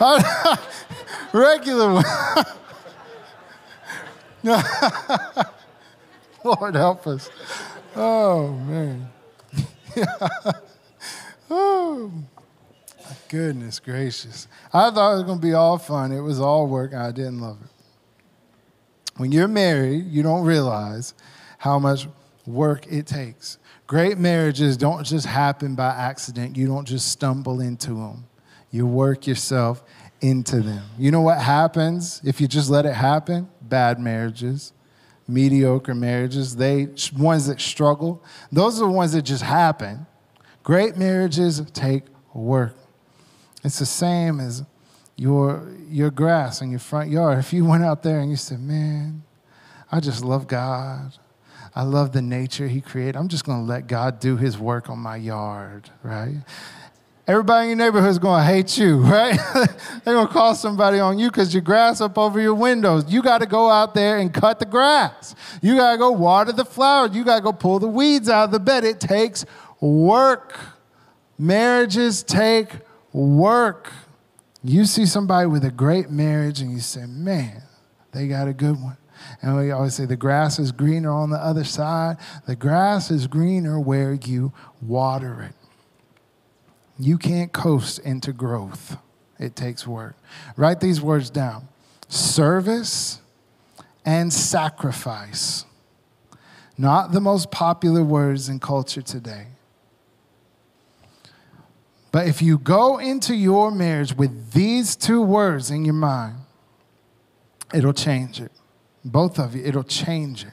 regular 1.32 1.94
one. 1.94 2.04
Lord 6.44 6.74
help 6.74 7.06
us. 7.06 7.30
Oh, 7.96 8.52
man. 8.52 9.08
oh. 11.50 12.12
Goodness 13.28 13.80
gracious. 13.80 14.48
I 14.72 14.90
thought 14.90 15.12
it 15.12 15.16
was 15.16 15.24
going 15.24 15.38
to 15.38 15.46
be 15.46 15.54
all 15.54 15.78
fun. 15.78 16.12
It 16.12 16.20
was 16.20 16.40
all 16.40 16.66
work. 16.66 16.94
I 16.94 17.10
didn't 17.10 17.40
love 17.40 17.58
it. 17.62 17.68
When 19.18 19.32
you're 19.32 19.48
married, 19.48 20.06
you 20.06 20.22
don't 20.22 20.44
realize 20.44 21.12
how 21.58 21.78
much 21.78 22.06
work 22.46 22.86
it 22.86 23.06
takes. 23.06 23.58
Great 23.86 24.16
marriages 24.16 24.76
don't 24.76 25.04
just 25.04 25.26
happen 25.26 25.74
by 25.74 25.88
accident, 25.88 26.56
you 26.56 26.66
don't 26.66 26.86
just 26.86 27.10
stumble 27.10 27.60
into 27.60 27.94
them. 27.94 28.26
You 28.70 28.86
work 28.86 29.26
yourself 29.26 29.82
into 30.20 30.60
them. 30.60 30.84
You 30.98 31.10
know 31.10 31.20
what 31.20 31.40
happens 31.40 32.20
if 32.24 32.40
you 32.40 32.48
just 32.48 32.70
let 32.70 32.86
it 32.86 32.94
happen? 32.94 33.48
Bad 33.62 34.00
marriages, 34.00 34.72
mediocre 35.26 35.94
marriages, 35.94 36.56
they 36.56 36.88
ones 37.16 37.46
that 37.46 37.60
struggle. 37.60 38.22
Those 38.50 38.80
are 38.80 38.86
the 38.86 38.92
ones 38.92 39.12
that 39.12 39.22
just 39.22 39.42
happen. 39.42 40.06
Great 40.62 40.96
marriages 40.96 41.62
take 41.72 42.04
work. 42.34 42.76
It's 43.64 43.78
the 43.78 43.86
same 43.86 44.40
as 44.40 44.64
your, 45.16 45.68
your 45.88 46.10
grass 46.10 46.62
in 46.62 46.70
your 46.70 46.78
front 46.78 47.10
yard. 47.10 47.38
If 47.38 47.52
you 47.52 47.64
went 47.64 47.84
out 47.84 48.02
there 48.02 48.20
and 48.20 48.30
you 48.30 48.36
said, 48.36 48.60
Man, 48.60 49.24
I 49.90 50.00
just 50.00 50.24
love 50.24 50.46
God. 50.46 51.14
I 51.74 51.82
love 51.82 52.12
the 52.12 52.22
nature 52.22 52.68
He 52.68 52.80
created. 52.80 53.16
I'm 53.16 53.28
just 53.28 53.44
going 53.44 53.58
to 53.58 53.64
let 53.64 53.86
God 53.86 54.20
do 54.20 54.36
His 54.36 54.58
work 54.58 54.88
on 54.88 54.98
my 54.98 55.16
yard, 55.16 55.90
right? 56.02 56.36
Everybody 57.28 57.70
in 57.70 57.78
your 57.78 57.86
neighborhood 57.86 58.08
is 58.08 58.18
going 58.18 58.40
to 58.40 58.46
hate 58.46 58.78
you, 58.78 58.96
right? 59.02 59.38
They're 60.02 60.14
going 60.14 60.26
to 60.26 60.32
call 60.32 60.54
somebody 60.54 60.98
on 60.98 61.18
you 61.18 61.28
because 61.30 61.52
your 61.52 61.60
grass 61.60 62.00
up 62.00 62.16
over 62.16 62.40
your 62.40 62.54
windows. 62.54 63.04
You 63.12 63.22
got 63.22 63.42
to 63.42 63.46
go 63.46 63.68
out 63.68 63.94
there 63.94 64.16
and 64.16 64.32
cut 64.32 64.58
the 64.58 64.64
grass. 64.64 65.34
You 65.60 65.76
got 65.76 65.92
to 65.92 65.98
go 65.98 66.10
water 66.10 66.52
the 66.52 66.64
flowers. 66.64 67.14
You 67.14 67.24
got 67.24 67.36
to 67.36 67.42
go 67.42 67.52
pull 67.52 67.80
the 67.80 67.86
weeds 67.86 68.30
out 68.30 68.44
of 68.44 68.50
the 68.50 68.58
bed. 68.58 68.82
It 68.82 68.98
takes 68.98 69.44
work. 69.78 70.58
Marriages 71.38 72.22
take 72.22 72.70
work. 73.12 73.92
You 74.64 74.86
see 74.86 75.04
somebody 75.04 75.46
with 75.48 75.64
a 75.66 75.70
great 75.70 76.08
marriage 76.08 76.62
and 76.62 76.72
you 76.72 76.80
say, 76.80 77.04
man, 77.04 77.62
they 78.12 78.26
got 78.26 78.48
a 78.48 78.54
good 78.54 78.82
one. 78.82 78.96
And 79.42 79.54
we 79.54 79.70
always 79.70 79.94
say 79.94 80.06
the 80.06 80.16
grass 80.16 80.58
is 80.58 80.72
greener 80.72 81.10
on 81.10 81.28
the 81.28 81.36
other 81.36 81.64
side. 81.64 82.16
The 82.46 82.56
grass 82.56 83.10
is 83.10 83.26
greener 83.26 83.78
where 83.78 84.14
you 84.14 84.52
water 84.80 85.42
it. 85.42 85.57
You 86.98 87.16
can't 87.18 87.52
coast 87.52 88.00
into 88.00 88.32
growth, 88.32 88.96
it 89.38 89.54
takes 89.54 89.86
work. 89.86 90.16
Write 90.56 90.80
these 90.80 91.00
words 91.00 91.30
down 91.30 91.68
service 92.08 93.20
and 94.04 94.32
sacrifice. 94.32 95.64
Not 96.76 97.12
the 97.12 97.20
most 97.20 97.50
popular 97.50 98.02
words 98.02 98.48
in 98.48 98.60
culture 98.60 99.02
today. 99.02 99.48
But 102.10 102.26
if 102.26 102.40
you 102.40 102.56
go 102.58 102.98
into 102.98 103.34
your 103.34 103.70
marriage 103.70 104.14
with 104.14 104.52
these 104.52 104.96
two 104.96 105.20
words 105.20 105.70
in 105.70 105.84
your 105.84 105.94
mind, 105.94 106.36
it'll 107.74 107.92
change 107.92 108.40
it. 108.40 108.52
Both 109.04 109.38
of 109.38 109.54
you, 109.54 109.64
it'll 109.64 109.84
change 109.84 110.44
it. 110.44 110.52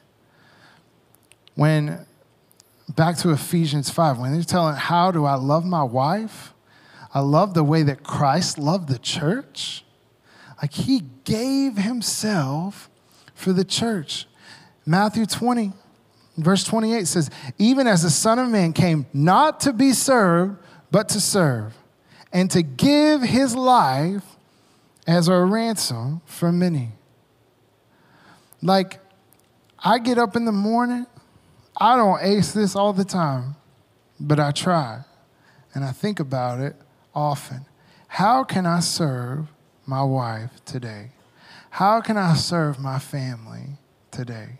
When 1.55 2.05
back 2.89 3.17
to 3.17 3.31
Ephesians 3.31 3.89
5, 3.89 4.19
when 4.19 4.33
they're 4.33 4.43
telling, 4.43 4.75
How 4.75 5.11
do 5.11 5.25
I 5.25 5.35
love 5.35 5.65
my 5.65 5.83
wife? 5.83 6.53
I 7.13 7.21
love 7.21 7.53
the 7.53 7.63
way 7.63 7.83
that 7.83 8.03
Christ 8.03 8.57
loved 8.57 8.89
the 8.89 8.99
church. 8.99 9.85
Like 10.61 10.73
he 10.73 11.03
gave 11.23 11.77
himself 11.77 12.89
for 13.33 13.53
the 13.53 13.63
church. 13.63 14.27
Matthew 14.85 15.25
20, 15.25 15.73
verse 16.37 16.63
28 16.63 17.07
says, 17.07 17.29
Even 17.57 17.87
as 17.87 18.03
the 18.03 18.09
Son 18.09 18.39
of 18.39 18.49
Man 18.49 18.73
came 18.73 19.05
not 19.13 19.61
to 19.61 19.73
be 19.73 19.93
served, 19.93 20.57
but 20.91 21.09
to 21.09 21.19
serve, 21.19 21.73
and 22.31 22.51
to 22.51 22.61
give 22.61 23.21
his 23.21 23.55
life 23.55 24.23
as 25.07 25.27
a 25.27 25.37
ransom 25.37 26.21
for 26.25 26.51
many. 26.51 26.91
Like, 28.61 28.99
I 29.79 29.99
get 29.99 30.17
up 30.17 30.35
in 30.35 30.45
the 30.45 30.51
morning, 30.51 31.05
I 31.77 31.97
don't 31.97 32.21
ace 32.21 32.53
this 32.53 32.75
all 32.75 32.93
the 32.93 33.03
time, 33.03 33.55
but 34.19 34.39
I 34.39 34.51
try. 34.51 35.03
And 35.73 35.83
I 35.83 35.91
think 35.91 36.19
about 36.19 36.59
it 36.59 36.75
often. 37.13 37.65
How 38.07 38.43
can 38.43 38.65
I 38.65 38.79
serve 38.79 39.47
my 39.85 40.03
wife 40.03 40.63
today? 40.63 41.11
How 41.69 41.99
can 41.99 42.15
I 42.15 42.35
serve 42.35 42.79
my 42.79 42.99
family 42.99 43.77
today? 44.09 44.59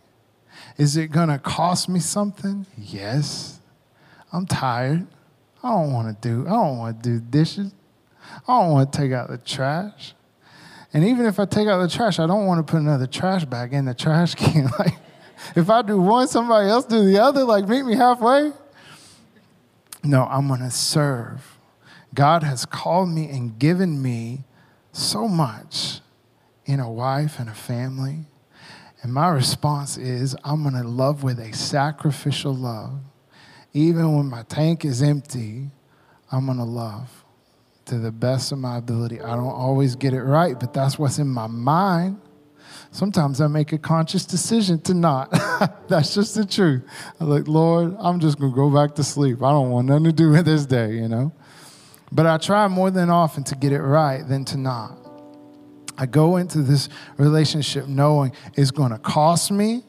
Is 0.77 0.97
it 0.97 1.07
going 1.07 1.29
to 1.29 1.39
cost 1.39 1.87
me 1.87 1.99
something? 1.99 2.65
Yes. 2.77 3.59
I'm 4.33 4.45
tired. 4.45 5.07
I 5.63 5.69
don't 5.69 5.93
want 5.93 6.21
to 6.21 6.29
do 6.29 6.45
I 6.45 6.51
don't 6.51 6.77
want 6.77 7.01
to 7.01 7.09
do 7.09 7.19
dishes. 7.19 7.73
I 8.47 8.59
don't 8.59 8.71
want 8.71 8.91
to 8.91 8.97
take 8.97 9.11
out 9.13 9.29
the 9.29 9.37
trash. 9.37 10.13
And 10.93 11.03
even 11.05 11.25
if 11.25 11.39
I 11.39 11.45
take 11.45 11.67
out 11.67 11.81
the 11.81 11.89
trash, 11.89 12.19
I 12.19 12.27
don't 12.27 12.45
want 12.45 12.65
to 12.65 12.71
put 12.71 12.81
another 12.81 13.07
trash 13.07 13.45
bag 13.45 13.73
in 13.73 13.85
the 13.85 13.93
trash 13.93 14.35
can. 14.35 14.65
like 14.79 14.95
if 15.55 15.69
I 15.69 15.81
do 15.81 15.99
one, 15.99 16.27
somebody 16.27 16.69
else 16.69 16.85
do 16.85 17.03
the 17.03 17.19
other, 17.19 17.43
like 17.43 17.67
meet 17.67 17.83
me 17.83 17.95
halfway. 17.95 18.51
No, 20.03 20.25
I'm 20.25 20.47
going 20.47 20.61
to 20.61 20.71
serve. 20.71 21.57
God 22.13 22.43
has 22.43 22.65
called 22.65 23.09
me 23.09 23.29
and 23.29 23.57
given 23.59 24.01
me 24.01 24.43
so 24.91 25.27
much 25.27 25.99
in 26.65 26.79
a 26.79 26.89
wife 26.89 27.39
and 27.39 27.49
a 27.49 27.53
family. 27.53 28.25
And 29.01 29.13
my 29.13 29.29
response 29.29 29.97
is 29.97 30.35
I'm 30.43 30.63
going 30.63 30.81
to 30.81 30.87
love 30.87 31.23
with 31.23 31.39
a 31.39 31.53
sacrificial 31.53 32.55
love. 32.55 32.99
Even 33.73 34.15
when 34.15 34.27
my 34.27 34.43
tank 34.43 34.85
is 34.85 35.01
empty, 35.01 35.69
I'm 36.31 36.45
going 36.45 36.57
to 36.57 36.63
love 36.63 37.23
to 37.85 37.99
the 37.99 38.11
best 38.11 38.51
of 38.51 38.57
my 38.57 38.77
ability. 38.77 39.21
I 39.21 39.35
don't 39.35 39.45
always 39.45 39.95
get 39.95 40.13
it 40.13 40.23
right, 40.23 40.59
but 40.59 40.73
that's 40.73 40.97
what's 40.97 41.19
in 41.19 41.27
my 41.27 41.47
mind. 41.47 42.19
Sometimes 42.91 43.41
I 43.41 43.47
make 43.47 43.73
a 43.73 43.77
conscious 43.77 44.25
decision 44.25 44.79
to 44.81 44.93
not. 44.93 45.31
That's 45.87 46.15
just 46.15 46.35
the 46.35 46.45
truth. 46.45 46.83
I'm 47.19 47.29
like, 47.29 47.47
Lord, 47.47 47.95
I'm 47.99 48.19
just 48.19 48.39
going 48.39 48.51
to 48.51 48.55
go 48.55 48.69
back 48.69 48.95
to 48.95 49.03
sleep. 49.03 49.43
I 49.43 49.51
don't 49.51 49.69
want 49.69 49.87
nothing 49.87 50.05
to 50.05 50.13
do 50.13 50.31
with 50.31 50.45
this 50.45 50.65
day, 50.65 50.93
you 50.93 51.07
know? 51.07 51.33
But 52.11 52.25
I 52.25 52.37
try 52.37 52.67
more 52.67 52.91
than 52.91 53.09
often 53.09 53.43
to 53.45 53.55
get 53.55 53.71
it 53.71 53.81
right 53.81 54.27
than 54.27 54.45
to 54.45 54.57
not. 54.57 54.97
I 55.97 56.05
go 56.05 56.37
into 56.37 56.59
this 56.59 56.89
relationship 57.17 57.87
knowing 57.87 58.33
it's 58.53 58.71
going 58.71 58.91
to 58.91 58.97
cost 58.97 59.51
me. 59.51 59.83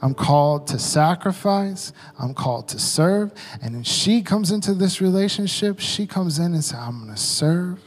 I'm 0.00 0.14
called 0.14 0.66
to 0.68 0.78
sacrifice. 0.78 1.92
I'm 2.18 2.34
called 2.34 2.68
to 2.68 2.78
serve. 2.78 3.32
And 3.62 3.74
then 3.74 3.84
she 3.84 4.22
comes 4.22 4.50
into 4.50 4.74
this 4.74 5.00
relationship, 5.00 5.78
she 5.78 6.06
comes 6.06 6.38
in 6.38 6.54
and 6.54 6.64
says, 6.64 6.78
I'm 6.78 7.04
going 7.04 7.14
to 7.14 7.20
serve. 7.20 7.80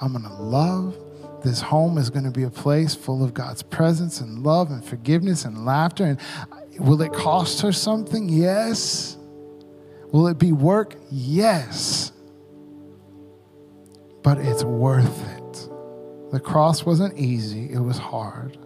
I'm 0.00 0.12
going 0.12 0.24
to 0.24 0.32
love. 0.32 0.96
This 1.42 1.60
home 1.60 1.98
is 1.98 2.10
going 2.10 2.24
to 2.24 2.30
be 2.30 2.42
a 2.42 2.50
place 2.50 2.94
full 2.94 3.22
of 3.22 3.32
God's 3.32 3.62
presence 3.62 4.20
and 4.20 4.42
love 4.42 4.70
and 4.70 4.84
forgiveness 4.84 5.44
and 5.44 5.64
laughter. 5.64 6.04
And 6.04 6.20
will 6.78 7.00
it 7.02 7.12
cost 7.12 7.60
her 7.62 7.72
something? 7.72 8.28
Yes. 8.28 9.16
Will 10.10 10.26
it 10.28 10.38
be 10.38 10.52
work? 10.52 10.96
Yes. 11.10 12.12
But 14.22 14.38
it's 14.38 14.64
worth 14.64 15.36
it. 15.36 15.68
The 16.32 16.40
cross 16.40 16.84
wasn't 16.84 17.16
easy, 17.18 17.72
it 17.72 17.78
was 17.78 17.96
hard. 17.96 18.58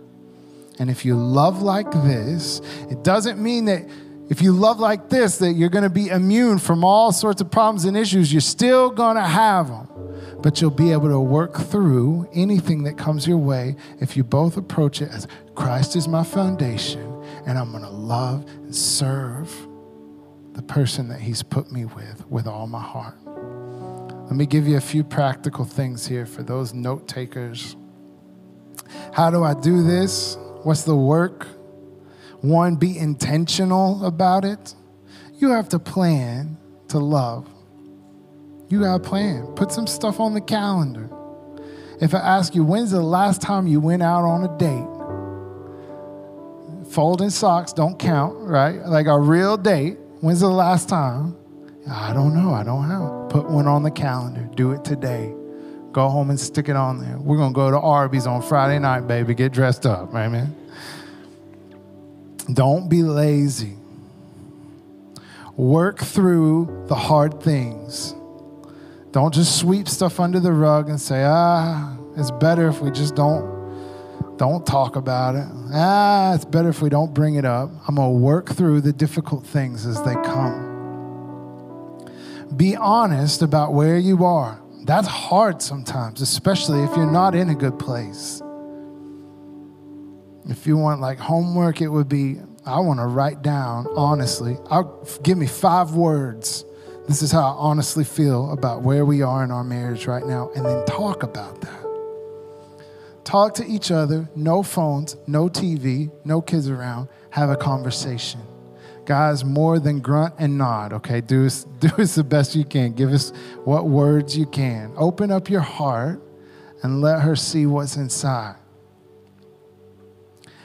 And 0.79 0.91
if 0.91 1.05
you 1.05 1.15
love 1.15 1.63
like 1.63 1.93
this, 1.93 2.61
it 2.91 3.05
doesn't 3.05 3.41
mean 3.41 3.67
that 3.67 3.89
if 4.31 4.41
you 4.41 4.53
love 4.53 4.81
like 4.81 5.11
this, 5.11 5.39
that 5.39 5.53
you're 5.53 5.69
going 5.69 5.85
to 5.85 5.91
be 5.91 6.09
immune 6.09 6.59
from 6.59 6.85
all 6.85 7.13
sorts 7.13 7.41
of 7.41 7.51
problems 7.51 7.85
and 7.85 7.97
issues. 7.97 8.33
You're 8.33 8.41
still 8.41 8.91
going 8.91 9.17
to 9.17 9.23
have 9.23 9.69
them 9.69 9.89
but 10.43 10.61
you'll 10.61 10.71
be 10.71 10.93
able 10.93 11.09
to 11.09 11.21
work 11.21 11.57
through 11.57 12.29
anything 12.33 12.83
that 12.83 12.99
comes 12.99 13.27
your 13.27 13.39
way 13.39 13.77
if 14.01 14.17
you 14.17 14.25
both 14.25 14.57
approach 14.57 15.01
it 15.01 15.11
as 15.11 15.29
Christ 15.55 15.95
is 15.95 16.09
my 16.09 16.25
foundation, 16.25 17.01
and 17.47 17.57
I'm 17.59 17.71
going 17.71 17.85
to 17.85 17.91
love 17.91 18.45
and 18.47 18.75
serve 18.75 19.55
the 20.53 20.63
person 20.63 21.09
that 21.09 21.21
He's 21.21 21.43
put 21.43 21.71
me 21.71 21.85
with 21.85 22.27
with 22.29 22.47
all 22.47 22.67
my 22.67 22.83
heart. 22.83 23.17
Let 24.27 24.37
me 24.37 24.47
give 24.47 24.67
you 24.67 24.77
a 24.77 24.81
few 24.81 25.05
practical 25.05 25.65
things 25.65 26.07
here 26.07 26.27
for 26.27 26.43
those 26.43 26.75
note 26.75 27.07
takers. 27.07 27.77
How 29.13 29.31
do 29.31 29.45
I 29.45 29.55
do 29.55 29.83
this? 29.83 30.37
What's 30.63 30.83
the 30.83 30.97
work? 30.97 31.47
One, 32.41 32.77
be 32.77 32.99
intentional 32.99 34.05
about 34.05 34.45
it. 34.45 34.75
You 35.35 35.51
have 35.51 35.69
to 35.71 35.79
plan 35.79 36.57
to 36.89 36.99
love. 36.99 37.52
You 38.73 38.81
got 38.81 38.95
a 38.95 39.01
plan. 39.01 39.49
Put 39.49 39.71
some 39.71 39.87
stuff 39.87 40.19
on 40.19 40.33
the 40.33 40.41
calendar. 40.41 41.11
If 42.01 42.15
I 42.15 42.21
ask 42.21 42.55
you, 42.55 42.65
when's 42.65 42.91
the 42.91 43.03
last 43.03 43.43
time 43.43 43.67
you 43.67 43.81
went 43.81 44.03
out 44.03 44.25
on 44.25 44.45
a 44.45 44.57
date? 44.57 44.89
Folding 46.91 47.29
socks 47.29 47.75
don't 47.75 47.99
count, 47.99 48.35
right? 48.39 48.77
Like 48.87 49.09
a 49.09 49.21
real 49.21 49.59
date. 49.59 49.99
When's 50.21 50.41
the 50.41 50.49
last 50.49 50.89
time? 50.89 51.37
I 51.87 52.15
don't 52.15 52.35
know. 52.35 52.55
I 52.55 52.63
don't 52.65 52.89
have. 52.89 53.29
Put 53.29 53.51
one 53.51 53.67
on 53.67 53.83
the 53.83 53.91
calendar. 53.91 54.49
Do 54.55 54.73
it 54.73 54.87
today. 54.87 55.35
Go 55.93 56.09
home 56.09 56.31
and 56.31 56.41
stick 56.41 56.71
it 56.71 56.77
on 56.77 56.99
there. 56.99 57.19
We're 57.19 57.37
going 57.37 57.53
to 57.53 57.55
go 57.55 57.71
to 57.71 57.79
Arby's 57.79 58.27
on 58.27 58.41
Friday 58.41 58.79
night, 58.79 59.07
baby. 59.07 59.35
Get 59.35 59.53
dressed 59.53 59.85
up, 59.85 60.15
right, 60.15 60.29
man? 60.29 60.57
Don't 62.55 62.89
be 62.89 63.03
lazy. 63.03 63.77
Work 65.59 65.99
through 65.99 66.87
the 66.89 66.95
hard 66.95 67.43
things. 67.43 68.15
Don't 69.12 69.33
just 69.33 69.59
sweep 69.59 69.88
stuff 69.88 70.18
under 70.18 70.40
the 70.40 70.53
rug 70.53 70.88
and 70.88 70.98
say, 70.98 71.22
ah, 71.25 71.96
it's 72.17 72.31
better 72.31 72.69
if 72.69 72.81
we 72.81 72.90
just 72.90 73.15
don't 73.15 73.52
don't 74.38 74.67
talk 74.67 74.96
about 74.96 75.37
it. 75.37 75.46
Ah, 75.73 76.35
it's 76.35 76.46
better 76.46 76.71
if 76.71 76.83
we 76.83 76.88
don't 76.88 77.13
bring 77.15 77.37
it 77.37 77.44
up. 77.44 77.71
I'm 77.87 77.94
going 77.96 78.13
to 78.13 78.19
work 78.19 78.48
through 78.48 78.81
the 78.81 78.92
difficult 78.92 79.46
things 79.46 79.87
as 79.87 80.02
they 80.02 80.15
come. 80.15 80.71
Be 82.56 82.75
honest 82.75 83.42
about 83.42 83.73
where 83.75 83.98
you 83.98 84.25
are. 84.25 84.60
That's 84.85 85.06
hard 85.06 85.63
sometimes, 85.63 86.23
especially 86.23 86.83
if 86.83 86.96
you're 86.96 87.10
not 87.10 87.35
in 87.35 87.50
a 87.50 87.54
good 87.54 87.79
place. 87.79 88.42
If 90.48 90.67
you 90.67 90.77
want 90.77 91.00
like 91.00 91.19
homework, 91.19 91.81
it 91.81 91.88
would 91.88 92.08
be 92.08 92.38
I 92.65 92.81
want 92.81 92.98
to 92.98 93.06
write 93.06 93.42
down 93.42 93.87
honestly. 93.94 94.56
I'll 94.71 95.06
give 95.23 95.38
me 95.38 95.46
five 95.46 95.92
words 95.92 96.65
this 97.09 97.23
is 97.23 97.33
how 97.33 97.40
I 97.40 97.57
honestly 97.57 98.05
feel 98.05 98.53
about 98.53 98.83
where 98.83 99.05
we 99.05 99.23
are 99.23 99.42
in 99.42 99.50
our 99.50 99.65
marriage 99.65 100.07
right 100.07 100.25
now, 100.25 100.50
and 100.55 100.65
then 100.65 100.85
talk 100.87 101.23
about 101.23 101.61
that. 101.61 101.83
talk 103.25 103.55
to 103.55 103.67
each 103.67 103.90
other, 103.90 104.29
no 104.35 104.63
phones, 104.63 105.17
no 105.27 105.48
TV, 105.48 106.11
no 106.25 106.40
kids 106.40 106.69
around, 106.69 107.09
have 107.31 107.50
a 107.50 107.57
conversation. 107.57 108.40
Guys, 109.05 109.44
more 109.44 109.79
than 109.81 110.00
grunt 110.00 110.35
and 110.38 110.57
nod, 110.59 110.92
okay? 110.92 111.21
Do 111.21 111.46
us, 111.46 111.65
do 111.81 111.88
us 111.98 112.15
the 112.15 112.25
best 112.25 112.55
you 112.55 112.65
can. 112.65 112.92
Give 112.92 113.11
us 113.13 113.33
what 113.65 113.87
words 113.88 114.37
you 114.37 114.46
can. 114.46 114.92
Open 114.96 115.31
up 115.31 115.50
your 115.50 115.61
heart 115.61 116.23
and 116.83 117.00
let 117.00 117.21
her 117.23 117.35
see 117.37 117.67
what's 117.67 117.96
inside. 117.96 118.57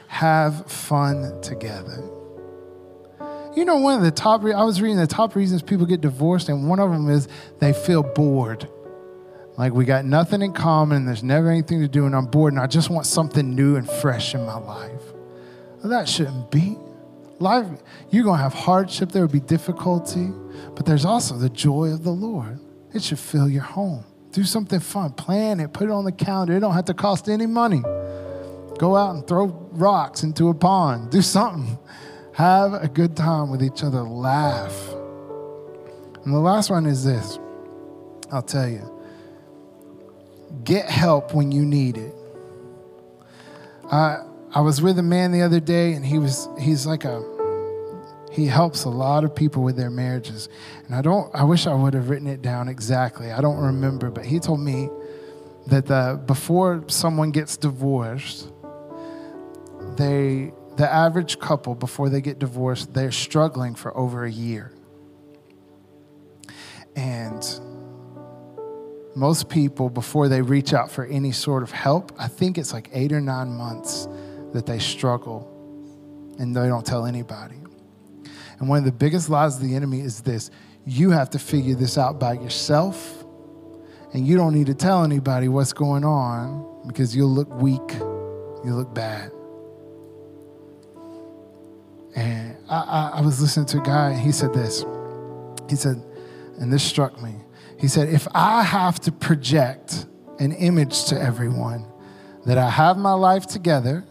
Have 0.07 0.69
fun 0.69 1.41
together. 1.41 2.16
You 3.57 3.65
know, 3.65 3.77
one 3.77 3.95
of 3.95 4.03
the 4.03 4.11
top, 4.11 4.43
I 4.43 4.63
was 4.63 4.83
reading 4.83 4.97
the 4.97 5.07
top 5.07 5.35
reasons 5.35 5.63
people 5.63 5.87
get 5.87 5.99
divorced, 5.99 6.47
and 6.47 6.69
one 6.69 6.79
of 6.79 6.91
them 6.91 7.09
is 7.09 7.27
they 7.57 7.73
feel 7.73 8.03
bored. 8.03 8.69
Like 9.57 9.73
we 9.73 9.83
got 9.83 10.05
nothing 10.05 10.43
in 10.43 10.53
common, 10.53 10.97
and 10.97 11.07
there's 11.07 11.23
never 11.23 11.49
anything 11.49 11.81
to 11.81 11.87
do, 11.87 12.05
and 12.05 12.15
I'm 12.15 12.27
bored, 12.27 12.53
and 12.53 12.61
I 12.61 12.67
just 12.67 12.91
want 12.91 13.07
something 13.07 13.55
new 13.55 13.75
and 13.75 13.89
fresh 13.89 14.35
in 14.35 14.45
my 14.45 14.59
life. 14.59 15.01
Well, 15.79 15.89
that 15.89 16.07
shouldn't 16.07 16.51
be. 16.51 16.77
Life, 17.39 17.65
you're 18.11 18.23
going 18.23 18.37
to 18.37 18.43
have 18.43 18.53
hardship, 18.53 19.11
there 19.11 19.23
will 19.23 19.33
be 19.33 19.39
difficulty, 19.39 20.29
but 20.75 20.85
there's 20.85 21.03
also 21.03 21.35
the 21.35 21.49
joy 21.49 21.85
of 21.85 22.03
the 22.03 22.11
Lord. 22.11 22.59
It 22.93 23.01
should 23.01 23.17
fill 23.17 23.49
your 23.49 23.63
home. 23.63 24.05
Do 24.33 24.43
something 24.43 24.79
fun, 24.79 25.13
plan 25.13 25.61
it, 25.61 25.73
put 25.73 25.85
it 25.85 25.91
on 25.91 26.05
the 26.05 26.11
calendar. 26.11 26.55
It 26.55 26.59
don't 26.59 26.75
have 26.75 26.85
to 26.85 26.93
cost 26.93 27.27
any 27.27 27.47
money. 27.47 27.81
Go 28.77 28.95
out 28.95 29.15
and 29.15 29.25
throw 29.25 29.47
rocks 29.71 30.21
into 30.21 30.49
a 30.49 30.53
pond. 30.53 31.09
Do 31.09 31.23
something. 31.23 31.79
Have 32.37 32.73
a 32.73 32.87
good 32.87 33.15
time 33.15 33.49
with 33.49 33.63
each 33.63 33.83
other. 33.83 34.01
Laugh. 34.01 34.93
And 36.23 36.33
the 36.33 36.39
last 36.39 36.69
one 36.69 36.85
is 36.85 37.03
this 37.03 37.39
I'll 38.31 38.43
tell 38.43 38.69
you 38.69 38.93
get 40.63 40.89
help 40.89 41.33
when 41.33 41.51
you 41.51 41.65
need 41.65 41.97
it. 41.97 42.13
I, 43.91 44.19
I 44.51 44.61
was 44.61 44.81
with 44.81 44.99
a 44.99 45.03
man 45.03 45.31
the 45.31 45.41
other 45.41 45.59
day, 45.59 45.93
and 45.93 46.05
he 46.05 46.19
was, 46.19 46.47
he's 46.59 46.85
like 46.85 47.05
a, 47.05 47.23
he 48.31 48.45
helps 48.45 48.83
a 48.83 48.89
lot 48.89 49.23
of 49.23 49.33
people 49.33 49.63
with 49.63 49.75
their 49.75 49.89
marriages. 49.89 50.49
And 50.85 50.95
I 50.95 51.01
don't, 51.01 51.33
I 51.33 51.43
wish 51.43 51.67
I 51.67 51.73
would 51.73 51.93
have 51.93 52.09
written 52.09 52.27
it 52.27 52.41
down 52.41 52.67
exactly. 52.67 53.31
I 53.31 53.41
don't 53.41 53.57
remember, 53.57 54.11
but 54.11 54.25
he 54.25 54.39
told 54.39 54.59
me 54.59 54.89
that 55.67 55.85
the, 55.85 56.21
before 56.25 56.83
someone 56.87 57.31
gets 57.31 57.57
divorced, 57.57 58.51
they, 59.95 60.51
the 60.77 60.91
average 60.91 61.39
couple, 61.39 61.73
before 61.73 62.07
they 62.09 62.21
get 62.21 62.37
divorced, 62.37 62.93
they're 62.93 63.11
struggling 63.11 63.73
for 63.73 63.95
over 63.97 64.25
a 64.25 64.31
year. 64.31 64.71
And 66.95 67.43
most 69.15 69.49
people, 69.49 69.89
before 69.89 70.29
they 70.29 70.43
reach 70.43 70.73
out 70.73 70.91
for 70.91 71.05
any 71.05 71.31
sort 71.31 71.63
of 71.63 71.71
help, 71.71 72.11
I 72.19 72.27
think 72.27 72.59
it's 72.59 72.73
like 72.73 72.89
eight 72.93 73.11
or 73.11 73.19
nine 73.19 73.49
months 73.49 74.07
that 74.53 74.67
they 74.67 74.77
struggle 74.77 75.53
and 76.37 76.55
they 76.55 76.67
don't 76.67 76.85
tell 76.85 77.07
anybody. 77.07 77.57
And 78.59 78.69
one 78.69 78.77
of 78.77 78.85
the 78.85 78.91
biggest 78.91 79.29
lies 79.29 79.55
of 79.55 79.63
the 79.63 79.75
enemy 79.75 80.01
is 80.01 80.21
this 80.21 80.51
you 80.85 81.09
have 81.09 81.31
to 81.31 81.39
figure 81.39 81.75
this 81.75 81.97
out 81.97 82.19
by 82.19 82.33
yourself, 82.33 83.25
and 84.13 84.25
you 84.25 84.37
don't 84.37 84.53
need 84.53 84.67
to 84.67 84.75
tell 84.75 85.03
anybody 85.03 85.49
what's 85.49 85.73
going 85.73 86.05
on 86.05 86.83
because 86.87 87.15
you'll 87.15 87.33
look 87.33 87.51
weak, 87.55 87.93
you 88.63 88.73
look 88.73 88.93
bad. 88.93 89.31
And 92.17 92.57
I, 92.67 92.77
I, 92.77 93.19
I 93.19 93.21
was 93.21 93.39
listening 93.39 93.67
to 93.67 93.77
a 93.77 93.83
guy, 93.83 94.09
and 94.09 94.19
he 94.19 94.31
said 94.31 94.51
this. 94.51 94.83
He 95.69 95.75
said, 95.75 96.03
and 96.59 96.73
this 96.73 96.83
struck 96.83 97.21
me. 97.21 97.35
He 97.79 97.87
said, 97.87 98.09
If 98.09 98.27
I 98.33 98.63
have 98.63 98.99
to 99.01 99.11
project 99.11 100.07
an 100.39 100.51
image 100.51 101.05
to 101.05 101.21
everyone 101.21 101.85
that 102.47 102.57
I 102.57 102.71
have 102.71 102.97
my 102.97 103.13
life 103.13 103.45
together, 103.45 104.03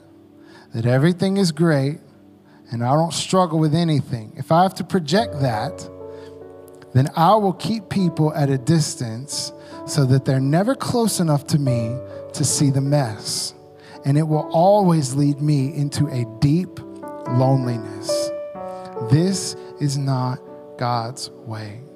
that 0.72 0.86
everything 0.86 1.36
is 1.36 1.50
great, 1.50 1.98
and 2.70 2.84
I 2.84 2.92
don't 2.92 3.12
struggle 3.12 3.58
with 3.58 3.74
anything, 3.74 4.34
if 4.36 4.52
I 4.52 4.62
have 4.62 4.74
to 4.74 4.84
project 4.84 5.40
that, 5.40 5.90
then 6.94 7.08
I 7.16 7.34
will 7.34 7.54
keep 7.54 7.88
people 7.88 8.32
at 8.34 8.50
a 8.50 8.56
distance 8.56 9.52
so 9.88 10.04
that 10.04 10.24
they're 10.24 10.38
never 10.38 10.76
close 10.76 11.18
enough 11.18 11.44
to 11.48 11.58
me 11.58 11.98
to 12.34 12.44
see 12.44 12.70
the 12.70 12.80
mess. 12.80 13.52
And 14.04 14.16
it 14.16 14.22
will 14.22 14.48
always 14.52 15.14
lead 15.14 15.40
me 15.40 15.74
into 15.74 16.06
a 16.06 16.24
deep 16.38 16.78
loneliness. 17.28 18.30
This 19.10 19.54
is 19.80 19.98
not 19.98 20.38
God's 20.78 21.30
way 21.30 21.86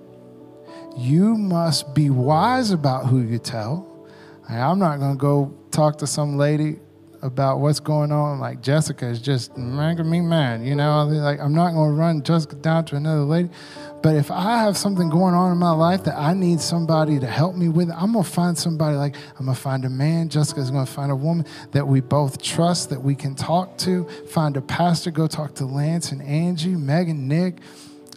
you 0.96 1.36
must 1.36 1.94
be 1.94 2.10
wise 2.10 2.70
about 2.70 3.06
who 3.06 3.20
you 3.20 3.38
tell. 3.38 3.86
I'm 4.48 4.78
not 4.78 4.98
going 4.98 5.12
to 5.12 5.18
go 5.18 5.54
talk 5.70 5.98
to 5.98 6.06
some 6.06 6.36
lady 6.36 6.80
about 7.22 7.60
what's 7.60 7.80
going 7.80 8.10
on. 8.10 8.40
Like 8.40 8.60
Jessica 8.60 9.06
is 9.06 9.20
just 9.20 9.56
making 9.56 10.10
me 10.10 10.20
mad, 10.20 10.64
you 10.64 10.74
know. 10.74 11.04
Like 11.04 11.38
I'm 11.40 11.54
not 11.54 11.72
going 11.72 11.90
to 11.90 11.94
run 11.94 12.22
Jessica 12.22 12.56
down 12.56 12.84
to 12.86 12.96
another 12.96 13.22
lady. 13.22 13.50
But 14.02 14.16
if 14.16 14.30
I 14.30 14.62
have 14.62 14.76
something 14.76 15.10
going 15.10 15.34
on 15.34 15.52
in 15.52 15.58
my 15.58 15.72
life 15.72 16.04
that 16.04 16.16
I 16.16 16.32
need 16.32 16.60
somebody 16.60 17.18
to 17.18 17.26
help 17.26 17.54
me 17.54 17.68
with, 17.68 17.90
I'm 17.90 18.12
going 18.12 18.24
to 18.24 18.30
find 18.30 18.56
somebody 18.56 18.96
like 18.96 19.16
I'm 19.38 19.46
going 19.46 19.56
to 19.56 19.60
find 19.60 19.84
a 19.84 19.90
man. 19.90 20.28
Jessica's 20.28 20.70
going 20.70 20.86
to 20.86 20.92
find 20.92 21.12
a 21.12 21.16
woman 21.16 21.46
that 21.72 21.86
we 21.86 22.00
both 22.00 22.40
trust, 22.40 22.90
that 22.90 23.02
we 23.02 23.14
can 23.14 23.34
talk 23.34 23.76
to. 23.78 24.04
Find 24.28 24.56
a 24.56 24.62
pastor. 24.62 25.10
Go 25.10 25.26
talk 25.26 25.54
to 25.56 25.66
Lance 25.66 26.12
and 26.12 26.22
Angie, 26.22 26.76
Megan, 26.76 27.28
Nick 27.28 27.56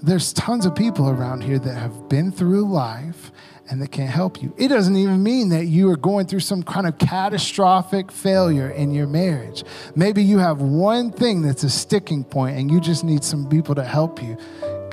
there's 0.04 0.34
tons 0.34 0.66
of 0.66 0.76
people 0.76 1.10
around 1.10 1.42
here 1.42 1.58
that 1.58 1.76
have 1.76 2.10
been 2.10 2.30
through 2.30 2.70
life 2.70 3.32
and 3.70 3.82
that 3.82 3.94
can 3.94 4.06
help 4.06 4.44
you. 4.44 4.54
It 4.58 4.68
doesn't 4.68 4.98
even 4.98 5.24
mean 5.24 5.48
that 5.50 5.66
you 5.68 5.90
are 5.90 5.96
going 5.96 6.28
through 6.28 6.42
some 6.42 6.62
kind 6.62 6.86
of 6.86 6.98
catastrophic 6.98 8.12
failure 8.12 8.70
in 8.70 8.92
your 8.92 9.08
marriage. 9.08 9.64
Maybe 9.96 10.22
you 10.22 10.40
have 10.40 10.60
one 10.62 11.10
thing 11.10 11.42
that's 11.42 11.64
a 11.64 11.70
sticking 11.70 12.26
point 12.26 12.58
and 12.58 12.70
you 12.70 12.82
just 12.82 13.06
need 13.06 13.24
some 13.24 13.48
people 13.48 13.76
to 13.76 13.84
help 13.84 14.22
you. 14.22 14.38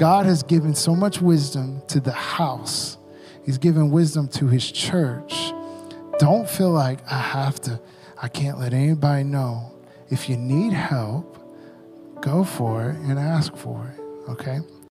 God 0.00 0.24
has 0.24 0.42
given 0.42 0.74
so 0.74 0.94
much 0.96 1.20
wisdom 1.20 1.82
to 1.88 2.00
the 2.00 2.10
house, 2.10 2.96
He's 3.44 3.58
given 3.58 3.90
wisdom 3.90 4.28
to 4.28 4.46
His 4.46 4.72
church. 4.72 5.52
Don't 6.18 6.48
feel 6.48 6.70
like 6.70 7.00
I 7.06 7.18
have 7.18 7.60
to, 7.62 7.78
I 8.16 8.28
can't 8.28 8.58
let 8.58 8.72
anybody 8.72 9.24
know. 9.24 9.74
If 10.08 10.30
you 10.30 10.38
need 10.38 10.72
help, 10.72 11.36
go 12.22 12.44
for 12.44 12.88
it 12.88 12.96
and 12.96 13.18
ask 13.18 13.54
for 13.54 13.94
it, 13.94 14.30
okay? 14.30 14.60